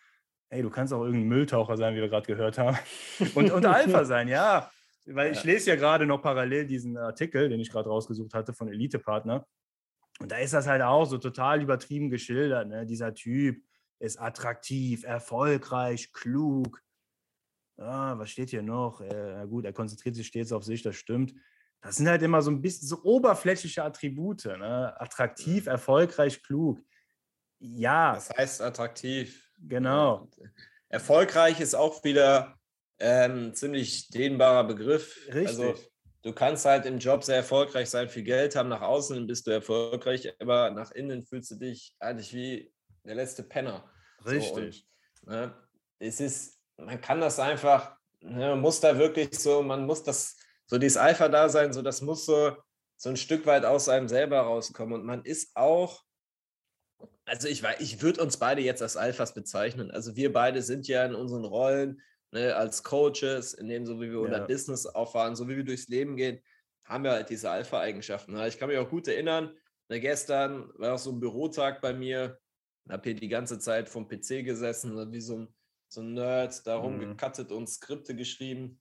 Hey, 0.48 0.62
du 0.62 0.70
kannst 0.70 0.92
auch 0.92 1.02
irgendein 1.02 1.28
Mülltaucher 1.28 1.76
sein, 1.76 1.94
wie 1.94 2.00
wir 2.00 2.08
gerade 2.08 2.26
gehört 2.26 2.56
haben. 2.56 2.78
Und, 3.34 3.50
und 3.50 3.66
Alpha 3.66 4.04
sein, 4.04 4.28
ja. 4.28 4.70
Weil 5.04 5.32
ich 5.32 5.42
lese 5.44 5.70
ja 5.70 5.76
gerade 5.76 6.06
noch 6.06 6.22
parallel 6.22 6.66
diesen 6.66 6.96
Artikel, 6.96 7.48
den 7.48 7.60
ich 7.60 7.70
gerade 7.70 7.88
rausgesucht 7.88 8.34
hatte 8.34 8.52
von 8.52 8.68
Elite 8.68 8.98
Partner. 8.98 9.46
Und 10.20 10.30
da 10.30 10.36
ist 10.36 10.52
das 10.52 10.66
halt 10.66 10.82
auch 10.82 11.04
so 11.06 11.18
total 11.18 11.62
übertrieben 11.62 12.10
geschildert. 12.10 12.68
Ne? 12.68 12.86
Dieser 12.86 13.14
Typ 13.14 13.62
ist 13.98 14.20
attraktiv, 14.20 15.04
erfolgreich, 15.04 16.12
klug. 16.12 16.82
Ah, 17.76 18.18
was 18.18 18.30
steht 18.30 18.50
hier 18.50 18.62
noch? 18.62 19.00
Äh, 19.00 19.46
gut, 19.48 19.64
er 19.64 19.72
konzentriert 19.72 20.14
sich 20.14 20.26
stets 20.26 20.52
auf 20.52 20.64
sich, 20.64 20.82
das 20.82 20.96
stimmt. 20.96 21.34
Das 21.80 21.96
sind 21.96 22.08
halt 22.08 22.22
immer 22.22 22.42
so 22.42 22.50
ein 22.50 22.60
bisschen 22.60 22.88
so 22.88 23.02
oberflächliche 23.02 23.84
Attribute. 23.84 24.46
Ne? 24.46 25.00
Attraktiv, 25.00 25.64
mhm. 25.64 25.70
erfolgreich, 25.70 26.42
klug. 26.42 26.80
Ja. 27.60 28.14
Das 28.14 28.30
heißt 28.30 28.62
attraktiv. 28.62 29.50
Genau. 29.60 30.28
Äh, 30.38 30.48
erfolgreich 30.88 31.60
ist 31.60 31.74
auch 31.74 32.02
wieder 32.04 32.58
ein 33.00 33.46
ähm, 33.46 33.54
ziemlich 33.54 34.08
dehnbarer 34.08 34.64
Begriff. 34.64 35.16
Richtig. 35.26 35.46
Also, 35.46 35.74
du 36.22 36.32
kannst 36.32 36.64
halt 36.64 36.84
im 36.86 36.98
Job 36.98 37.22
sehr 37.22 37.36
erfolgreich 37.36 37.88
sein, 37.90 38.08
viel 38.08 38.24
Geld 38.24 38.56
haben, 38.56 38.68
nach 38.68 38.82
außen 38.82 39.26
bist 39.26 39.46
du 39.46 39.52
erfolgreich, 39.52 40.34
aber 40.40 40.70
nach 40.70 40.90
innen 40.90 41.24
fühlst 41.24 41.52
du 41.52 41.56
dich 41.56 41.94
eigentlich 42.00 42.34
wie 42.34 42.72
der 43.04 43.14
letzte 43.14 43.42
Penner. 43.42 43.90
Richtig. 44.24 44.86
So, 45.22 45.30
und, 45.30 45.32
ne, 45.32 45.54
es 45.98 46.20
ist, 46.20 46.60
man 46.76 47.00
kann 47.00 47.20
das 47.20 47.38
einfach, 47.38 47.96
ne, 48.20 48.50
man 48.50 48.60
muss 48.60 48.80
da 48.80 48.98
wirklich 48.98 49.38
so, 49.38 49.62
man 49.62 49.86
muss 49.86 50.02
das 50.02 50.36
so 50.66 50.78
dieses 50.78 50.96
Alpha-Dasein, 50.96 51.72
so 51.72 51.82
das 51.82 52.02
muss 52.02 52.26
so, 52.26 52.56
so 52.96 53.08
ein 53.08 53.16
Stück 53.16 53.46
weit 53.46 53.64
aus 53.64 53.88
einem 53.88 54.08
selber 54.08 54.40
rauskommen. 54.40 55.00
Und 55.00 55.06
man 55.06 55.24
ist 55.24 55.56
auch, 55.56 56.04
also 57.24 57.48
ich, 57.48 57.62
ich 57.78 58.02
würde 58.02 58.22
uns 58.22 58.36
beide 58.36 58.60
jetzt 58.60 58.82
als 58.82 58.96
Alphas 58.96 59.34
bezeichnen. 59.34 59.90
Also 59.90 60.16
wir 60.16 60.32
beide 60.32 60.62
sind 60.62 60.88
ja 60.88 61.04
in 61.04 61.14
unseren 61.14 61.44
Rollen 61.44 62.02
ne, 62.32 62.54
als 62.54 62.82
Coaches, 62.82 63.54
in 63.54 63.68
dem 63.68 63.86
so 63.86 64.00
wie 64.00 64.10
wir 64.10 64.20
ja. 64.20 64.26
unser 64.26 64.40
Business 64.46 64.86
auffahren, 64.86 65.36
so 65.36 65.48
wie 65.48 65.56
wir 65.56 65.64
durchs 65.64 65.88
Leben 65.88 66.16
gehen, 66.16 66.40
haben 66.84 67.04
wir 67.04 67.12
halt 67.12 67.30
diese 67.30 67.50
Alpha-Eigenschaften. 67.50 68.36
Ich 68.46 68.58
kann 68.58 68.68
mich 68.68 68.78
auch 68.78 68.90
gut 68.90 69.08
erinnern, 69.08 69.56
ne, 69.88 70.00
gestern 70.00 70.70
war 70.76 70.94
auch 70.94 70.98
so 70.98 71.10
ein 71.10 71.20
Bürotag 71.20 71.80
bei 71.80 71.92
mir, 71.92 72.38
habe 72.90 73.02
hier 73.04 73.14
die 73.14 73.28
ganze 73.28 73.58
Zeit 73.58 73.88
vom 73.88 74.08
PC 74.08 74.44
gesessen, 74.44 75.12
wie 75.12 75.20
so 75.20 75.38
ein, 75.38 75.48
so 75.88 76.00
ein 76.00 76.14
Nerd, 76.14 76.66
da 76.66 76.76
rumgekattet 76.76 77.50
mhm. 77.50 77.56
und 77.56 77.68
Skripte 77.68 78.14
geschrieben. 78.14 78.80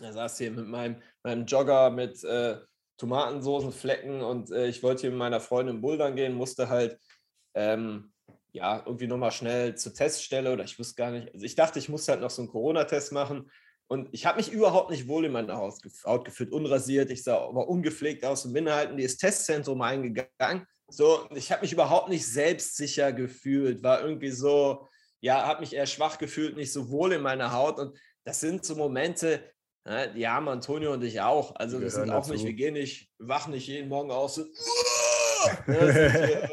Er 0.00 0.12
saß 0.12 0.38
hier 0.38 0.50
mit 0.50 0.66
meinem, 0.66 1.00
meinem 1.22 1.46
Jogger 1.46 1.90
mit 1.90 2.22
äh, 2.24 2.58
Tomatensoßenflecken 2.98 4.22
und 4.22 4.50
äh, 4.50 4.66
ich 4.66 4.82
wollte 4.82 5.02
hier 5.02 5.10
mit 5.10 5.18
meiner 5.18 5.40
Freundin 5.40 5.80
bouldern 5.80 6.16
gehen, 6.16 6.34
musste 6.34 6.68
halt 6.68 6.98
ähm, 7.54 8.12
ja 8.52 8.82
irgendwie 8.84 9.06
nochmal 9.06 9.32
schnell 9.32 9.76
zur 9.76 9.94
Teststelle 9.94 10.52
oder 10.52 10.64
ich 10.64 10.78
wusste 10.78 10.94
gar 10.96 11.10
nicht. 11.10 11.32
Also 11.32 11.44
ich 11.44 11.54
dachte, 11.54 11.78
ich 11.78 11.88
musste 11.88 12.12
halt 12.12 12.20
noch 12.20 12.30
so 12.30 12.42
einen 12.42 12.50
Corona-Test 12.50 13.12
machen 13.12 13.50
und 13.88 14.08
ich 14.12 14.26
habe 14.26 14.38
mich 14.38 14.50
überhaupt 14.50 14.90
nicht 14.90 15.08
wohl 15.08 15.24
in 15.24 15.32
meiner 15.32 15.56
Haut 15.56 16.24
gefühlt, 16.24 16.52
unrasiert. 16.52 17.10
Ich 17.10 17.22
sah 17.22 17.38
aber 17.38 17.68
ungepflegt 17.68 18.24
aus 18.24 18.44
und 18.44 18.52
bin 18.52 18.70
halt 18.70 18.90
in 18.90 18.96
dieses 18.96 19.18
Testzentrum 19.18 19.80
eingegangen 19.82 20.66
so, 20.88 21.28
ich 21.34 21.50
habe 21.50 21.62
mich 21.62 21.72
überhaupt 21.72 22.08
nicht 22.08 22.26
selbstsicher 22.26 23.12
gefühlt, 23.12 23.82
war 23.82 24.02
irgendwie 24.02 24.30
so, 24.30 24.86
ja, 25.20 25.46
habe 25.46 25.60
mich 25.60 25.74
eher 25.74 25.86
schwach 25.86 26.18
gefühlt, 26.18 26.56
nicht 26.56 26.72
so 26.72 26.90
wohl 26.90 27.12
in 27.12 27.22
meiner 27.22 27.52
Haut. 27.52 27.78
Und 27.78 27.98
das 28.24 28.40
sind 28.40 28.64
so 28.64 28.76
Momente, 28.76 29.42
ne, 29.84 30.12
die 30.14 30.28
haben 30.28 30.48
Antonio 30.48 30.92
und 30.92 31.02
ich 31.02 31.20
auch. 31.20 31.54
Also 31.56 31.80
wir 31.80 31.90
sind 31.90 32.10
auch 32.10 32.22
dazu. 32.22 32.32
nicht, 32.32 32.44
wir 32.44 32.52
gehen 32.52 32.74
nicht, 32.74 33.10
wachen 33.18 33.52
nicht 33.52 33.66
jeden 33.66 33.88
Morgen 33.88 34.10
aus. 34.10 34.34
So, 34.34 34.44
ne, 35.66 36.48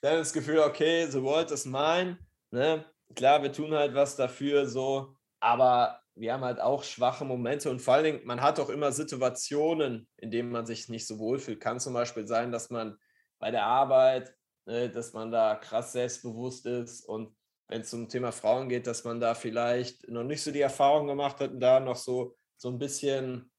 dann 0.00 0.18
das 0.18 0.32
Gefühl, 0.32 0.60
okay, 0.60 1.06
The 1.10 1.22
World 1.22 1.50
is 1.50 1.64
mine. 1.64 2.18
Ne? 2.50 2.84
Klar, 3.14 3.42
wir 3.42 3.52
tun 3.52 3.72
halt 3.74 3.94
was 3.94 4.16
dafür, 4.16 4.66
so, 4.66 5.16
aber 5.40 6.00
wir 6.14 6.32
haben 6.32 6.44
halt 6.44 6.60
auch 6.60 6.82
schwache 6.82 7.24
Momente 7.24 7.70
und 7.70 7.80
vor 7.80 7.94
allen 7.94 8.04
Dingen, 8.04 8.20
man 8.24 8.40
hat 8.40 8.58
auch 8.58 8.70
immer 8.70 8.90
Situationen, 8.92 10.08
in 10.16 10.30
denen 10.30 10.50
man 10.50 10.64
sich 10.64 10.88
nicht 10.88 11.06
so 11.06 11.18
wohlfühlt. 11.18 11.60
Kann 11.60 11.78
zum 11.78 11.92
Beispiel 11.92 12.26
sein, 12.26 12.52
dass 12.52 12.70
man 12.70 12.96
bei 13.38 13.50
der 13.50 13.64
Arbeit, 13.64 14.34
ne, 14.66 14.88
dass 14.90 15.12
man 15.12 15.30
da 15.30 15.54
krass 15.56 15.92
selbstbewusst 15.92 16.66
ist 16.66 17.04
und 17.04 17.34
wenn 17.68 17.80
es 17.80 17.90
zum 17.90 18.08
Thema 18.08 18.32
Frauen 18.32 18.68
geht, 18.68 18.86
dass 18.86 19.04
man 19.04 19.20
da 19.20 19.34
vielleicht 19.34 20.08
noch 20.08 20.22
nicht 20.22 20.42
so 20.42 20.52
die 20.52 20.60
Erfahrung 20.60 21.06
gemacht 21.06 21.40
hat 21.40 21.50
und 21.50 21.60
da 21.60 21.80
noch 21.80 21.96
so, 21.96 22.36
so 22.56 22.68
ein 22.68 22.78
bisschen 22.78 23.50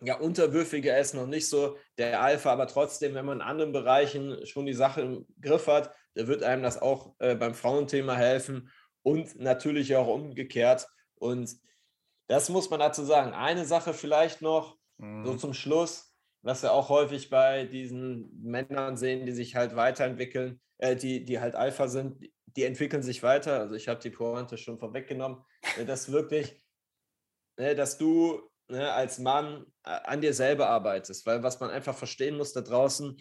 ja, 0.00 0.18
unterwürfiger 0.18 0.98
ist, 0.98 1.14
noch 1.14 1.26
nicht 1.26 1.48
so 1.48 1.76
der 1.98 2.20
Alpha, 2.20 2.52
aber 2.52 2.66
trotzdem, 2.66 3.14
wenn 3.14 3.24
man 3.24 3.38
in 3.38 3.46
anderen 3.46 3.72
Bereichen 3.72 4.44
schon 4.46 4.66
die 4.66 4.74
Sache 4.74 5.00
im 5.00 5.26
Griff 5.40 5.66
hat, 5.66 5.94
da 6.14 6.26
wird 6.26 6.42
einem 6.42 6.62
das 6.62 6.80
auch 6.80 7.14
äh, 7.18 7.34
beim 7.34 7.54
Frauenthema 7.54 8.14
helfen 8.14 8.70
und 9.02 9.38
natürlich 9.40 9.96
auch 9.96 10.06
umgekehrt. 10.06 10.86
Und 11.16 11.56
das 12.28 12.48
muss 12.48 12.70
man 12.70 12.80
dazu 12.80 13.04
sagen. 13.04 13.32
Eine 13.32 13.64
Sache 13.64 13.94
vielleicht 13.94 14.42
noch, 14.42 14.78
mhm. 14.98 15.24
so 15.24 15.36
zum 15.36 15.54
Schluss, 15.54 16.13
was 16.44 16.62
wir 16.62 16.72
auch 16.72 16.90
häufig 16.90 17.30
bei 17.30 17.64
diesen 17.64 18.30
Männern 18.42 18.98
sehen, 18.98 19.24
die 19.24 19.32
sich 19.32 19.56
halt 19.56 19.76
weiterentwickeln, 19.76 20.60
äh, 20.78 20.94
die, 20.94 21.24
die 21.24 21.40
halt 21.40 21.54
Alpha 21.54 21.88
sind, 21.88 22.22
die 22.46 22.64
entwickeln 22.64 23.02
sich 23.02 23.22
weiter. 23.22 23.60
Also 23.60 23.74
ich 23.74 23.88
habe 23.88 24.00
die 24.00 24.10
Pointe 24.10 24.58
schon 24.58 24.78
vorweggenommen, 24.78 25.42
äh, 25.78 25.86
dass 25.86 26.12
wirklich, 26.12 26.62
äh, 27.56 27.74
dass 27.74 27.96
du 27.96 28.42
ne, 28.68 28.92
als 28.92 29.18
Mann 29.18 29.64
äh, 29.84 29.90
an 30.04 30.20
dir 30.20 30.34
selber 30.34 30.68
arbeitest, 30.68 31.24
weil 31.24 31.42
was 31.42 31.60
man 31.60 31.70
einfach 31.70 31.96
verstehen 31.96 32.36
muss 32.36 32.52
da 32.52 32.60
draußen, 32.60 33.16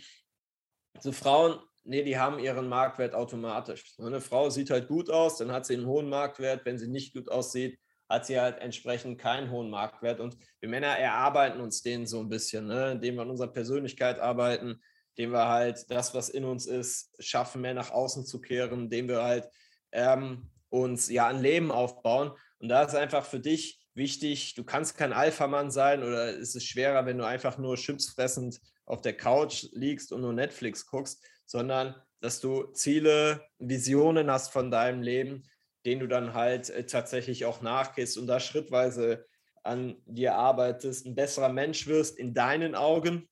so 0.99 1.12
Frauen, 1.13 1.59
nee, 1.86 2.03
die 2.03 2.17
haben 2.17 2.39
ihren 2.39 2.67
Marktwert 2.67 3.15
automatisch. 3.15 3.97
Eine 3.99 4.19
Frau 4.19 4.49
sieht 4.49 4.69
halt 4.69 4.89
gut 4.89 5.09
aus, 5.09 5.38
dann 5.38 5.53
hat 5.53 5.65
sie 5.65 5.75
einen 5.75 5.88
hohen 5.88 6.09
Marktwert. 6.09 6.65
Wenn 6.65 6.77
sie 6.77 6.89
nicht 6.89 7.13
gut 7.13 7.29
aussieht, 7.31 7.79
hat 8.13 8.28
sie 8.28 8.39
halt 8.39 8.60
entsprechend 8.60 9.19
keinen 9.19 9.49
hohen 9.49 9.71
Marktwert. 9.71 10.19
Und 10.19 10.38
wir 10.60 10.69
Männer 10.69 10.95
erarbeiten 10.99 11.60
uns 11.60 11.82
den 11.82 12.06
so 12.06 12.19
ein 12.19 12.30
bisschen, 12.30 12.67
ne? 12.67 12.91
indem 12.91 13.15
wir 13.15 13.23
an 13.23 13.32
unserer 13.32 13.52
Persönlichkeit 13.52 14.19
arbeiten, 14.19 14.80
indem 15.15 15.32
wir 15.32 15.47
halt 15.49 15.89
das, 15.89 16.13
was 16.13 16.30
in 16.30 16.45
uns 16.45 16.67
ist, 16.67 17.15
schaffen, 17.19 17.62
mehr 17.62 17.73
nach 17.73 17.89
außen 17.89 18.23
zu 18.26 18.39
kehren, 18.39 18.84
indem 18.84 19.08
wir 19.08 19.23
halt 19.23 19.49
ähm, 19.91 20.52
uns 20.69 21.10
ja 21.10 21.28
ein 21.28 21.41
Leben 21.41 21.71
aufbauen. 21.71 22.32
Und 22.60 22.69
da 22.69 22.84
ist 22.84 22.93
einfach 22.93 23.26
für 23.26 23.39
dich 23.39 23.80
wichtig, 23.95 24.54
du 24.54 24.63
kannst 24.63 24.95
kein 24.95 25.12
Alpha-Mann 25.12 25.71
sein 25.71 26.04
oder 26.04 26.34
ist 26.34 26.56
es 26.56 26.65
schwerer, 26.65 27.08
wenn 27.08 27.17
du 27.17 27.26
einfach 27.26 27.58
nur 27.58 27.78
chipsfressend 27.78 28.60
auf 28.86 29.02
der 29.02 29.17
Couch 29.17 29.65
liegst 29.71 30.12
und 30.12 30.21
nur 30.21 30.34
Netflix 30.34 30.86
guckst, 30.86 31.26
sondern 31.45 31.95
dass 32.21 32.39
du 32.39 32.71
Ziele, 32.73 33.41
Visionen 33.58 34.30
hast 34.30 34.52
von 34.52 34.69
deinem 34.69 35.02
Leben, 35.02 35.43
denen 35.86 36.02
du 36.02 36.08
dann 36.08 36.34
halt 36.34 36.69
äh, 36.69 36.86
tatsächlich 36.86 37.46
auch 37.46 37.62
nachgehst 37.62 38.17
und 38.17 38.28
da 38.28 38.39
schrittweise 38.39 39.26
an 39.63 39.96
dir 40.06 40.36
arbeitest, 40.36 41.06
ein 41.06 41.15
besserer 41.15 41.50
Mensch 41.50 41.88
wirst 41.88 42.17
in 42.17 42.34
deinen 42.34 42.76
Augen. 42.76 43.30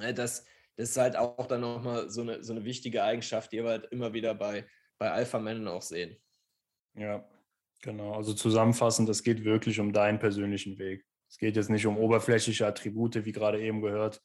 Äh, 0.00 0.14
das, 0.14 0.44
das 0.76 0.90
ist 0.90 0.96
halt 0.96 1.16
auch 1.16 1.46
dann 1.46 1.60
nochmal 1.60 2.10
so 2.10 2.22
eine, 2.22 2.42
so 2.42 2.52
eine 2.52 2.64
wichtige 2.64 3.02
Eigenschaft, 3.04 3.52
die 3.52 3.62
wir 3.62 3.70
halt 3.70 3.86
immer 3.92 4.12
wieder 4.12 4.34
bei, 4.34 4.66
bei 4.98 5.10
Alpha-Männern 5.10 5.68
auch 5.68 5.82
sehen. 5.82 6.16
Ja, 6.94 7.28
Genau, 7.82 8.14
also 8.14 8.34
zusammenfassend, 8.34 9.08
es 9.08 9.22
geht 9.22 9.44
wirklich 9.44 9.78
um 9.78 9.92
deinen 9.92 10.18
persönlichen 10.18 10.78
Weg. 10.78 11.04
Es 11.28 11.38
geht 11.38 11.56
jetzt 11.56 11.70
nicht 11.70 11.86
um 11.86 11.96
oberflächliche 11.96 12.66
Attribute, 12.66 13.24
wie 13.24 13.32
gerade 13.32 13.60
eben 13.60 13.82
gehört, 13.82 14.20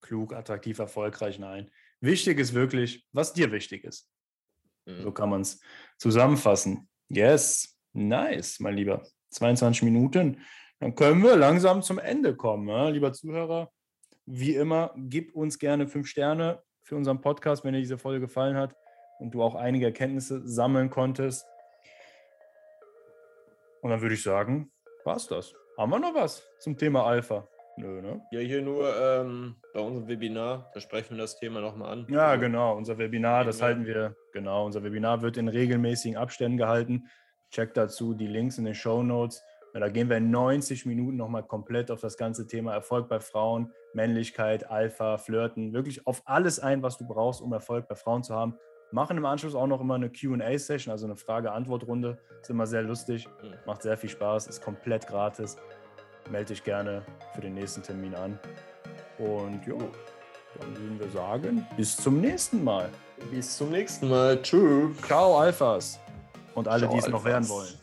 klug, 0.00 0.32
attraktiv, 0.32 0.78
erfolgreich, 0.78 1.38
nein. 1.38 1.70
Wichtig 2.00 2.38
ist 2.38 2.54
wirklich, 2.54 3.06
was 3.12 3.32
dir 3.32 3.52
wichtig 3.52 3.84
ist. 3.84 4.10
Mhm. 4.86 5.02
So 5.02 5.12
kann 5.12 5.30
man 5.30 5.40
es 5.42 5.60
zusammenfassen. 5.98 6.88
Yes, 7.08 7.78
nice, 7.92 8.60
mein 8.60 8.74
Lieber. 8.74 9.02
22 9.30 9.82
Minuten. 9.82 10.40
Dann 10.80 10.94
können 10.94 11.22
wir 11.22 11.36
langsam 11.36 11.82
zum 11.82 11.98
Ende 11.98 12.36
kommen, 12.36 12.68
ja? 12.68 12.88
lieber 12.88 13.12
Zuhörer. 13.12 13.70
Wie 14.26 14.54
immer, 14.54 14.94
gib 14.96 15.34
uns 15.34 15.58
gerne 15.58 15.86
fünf 15.86 16.06
Sterne 16.08 16.62
für 16.82 16.96
unseren 16.96 17.20
Podcast, 17.20 17.64
wenn 17.64 17.74
dir 17.74 17.80
diese 17.80 17.98
Folge 17.98 18.20
gefallen 18.20 18.56
hat 18.56 18.74
und 19.18 19.32
du 19.34 19.42
auch 19.42 19.54
einige 19.54 19.86
Erkenntnisse 19.86 20.46
sammeln 20.46 20.90
konntest. 20.90 21.46
Und 23.82 23.90
dann 23.90 24.00
würde 24.00 24.14
ich 24.14 24.22
sagen, 24.22 24.72
war's 25.04 25.26
das. 25.26 25.52
Haben 25.76 25.90
wir 25.90 25.98
noch 25.98 26.14
was 26.14 26.42
zum 26.60 26.76
Thema 26.76 27.04
Alpha? 27.04 27.48
Nö, 27.76 28.00
ne? 28.00 28.22
Ja, 28.30 28.40
hier 28.40 28.62
nur 28.62 28.94
ähm, 28.96 29.56
bei 29.72 29.80
unserem 29.80 30.06
Webinar, 30.08 30.70
da 30.74 30.80
sprechen 30.80 31.16
wir 31.16 31.22
das 31.22 31.38
Thema 31.38 31.60
nochmal 31.60 31.92
an. 31.92 32.06
Ja, 32.08 32.36
genau. 32.36 32.76
Unser 32.76 32.98
Webinar, 32.98 33.44
das 33.44 33.60
halten 33.60 33.84
wir, 33.84 34.14
genau, 34.32 34.64
unser 34.64 34.84
Webinar 34.84 35.22
wird 35.22 35.36
in 35.36 35.48
regelmäßigen 35.48 36.16
Abständen 36.16 36.56
gehalten. 36.56 37.08
Check 37.50 37.74
dazu 37.74 38.14
die 38.14 38.26
Links 38.26 38.58
in 38.58 38.64
den 38.64 38.74
Show 38.74 39.02
Notes. 39.02 39.42
Da 39.72 39.88
gehen 39.88 40.08
wir 40.08 40.18
in 40.18 40.30
90 40.30 40.86
Minuten 40.86 41.16
nochmal 41.16 41.42
komplett 41.42 41.90
auf 41.90 42.00
das 42.00 42.16
ganze 42.16 42.46
Thema 42.46 42.72
Erfolg 42.72 43.08
bei 43.08 43.18
Frauen, 43.18 43.72
Männlichkeit, 43.92 44.70
Alpha, 44.70 45.18
Flirten, 45.18 45.72
wirklich 45.72 46.06
auf 46.06 46.22
alles 46.26 46.60
ein, 46.60 46.84
was 46.84 46.96
du 46.96 47.08
brauchst, 47.08 47.42
um 47.42 47.52
Erfolg 47.52 47.88
bei 47.88 47.96
Frauen 47.96 48.22
zu 48.22 48.34
haben 48.34 48.56
machen 48.94 49.18
im 49.18 49.26
Anschluss 49.26 49.56
auch 49.56 49.66
noch 49.66 49.80
immer 49.80 49.96
eine 49.96 50.08
QA-Session, 50.08 50.92
also 50.92 51.06
eine 51.06 51.16
Frage-Antwort-Runde. 51.16 52.16
Ist 52.40 52.50
immer 52.50 52.66
sehr 52.66 52.82
lustig, 52.82 53.28
mhm. 53.42 53.54
macht 53.66 53.82
sehr 53.82 53.96
viel 53.96 54.08
Spaß, 54.08 54.46
ist 54.46 54.62
komplett 54.62 55.06
gratis. 55.06 55.56
Melde 56.30 56.54
dich 56.54 56.64
gerne 56.64 57.02
für 57.34 57.40
den 57.40 57.54
nächsten 57.54 57.82
Termin 57.82 58.14
an. 58.14 58.38
Und 59.18 59.66
ja, 59.66 59.74
dann 60.58 60.76
würden 60.76 61.00
wir 61.00 61.10
sagen, 61.10 61.66
bis 61.76 61.96
zum 61.96 62.20
nächsten 62.20 62.62
Mal. 62.64 62.90
Bis 63.30 63.56
zum 63.56 63.70
nächsten 63.70 64.08
Mal. 64.08 64.40
Tschüss. 64.42 64.96
Ciao, 65.06 65.38
Alphas. 65.38 65.98
Und 66.54 66.68
alle, 66.68 66.88
die 66.88 66.98
es 66.98 67.08
noch 67.08 67.24
werden 67.24 67.48
wollen. 67.48 67.74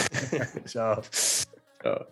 Ciao. 0.64 1.00
Ciao. 1.80 2.06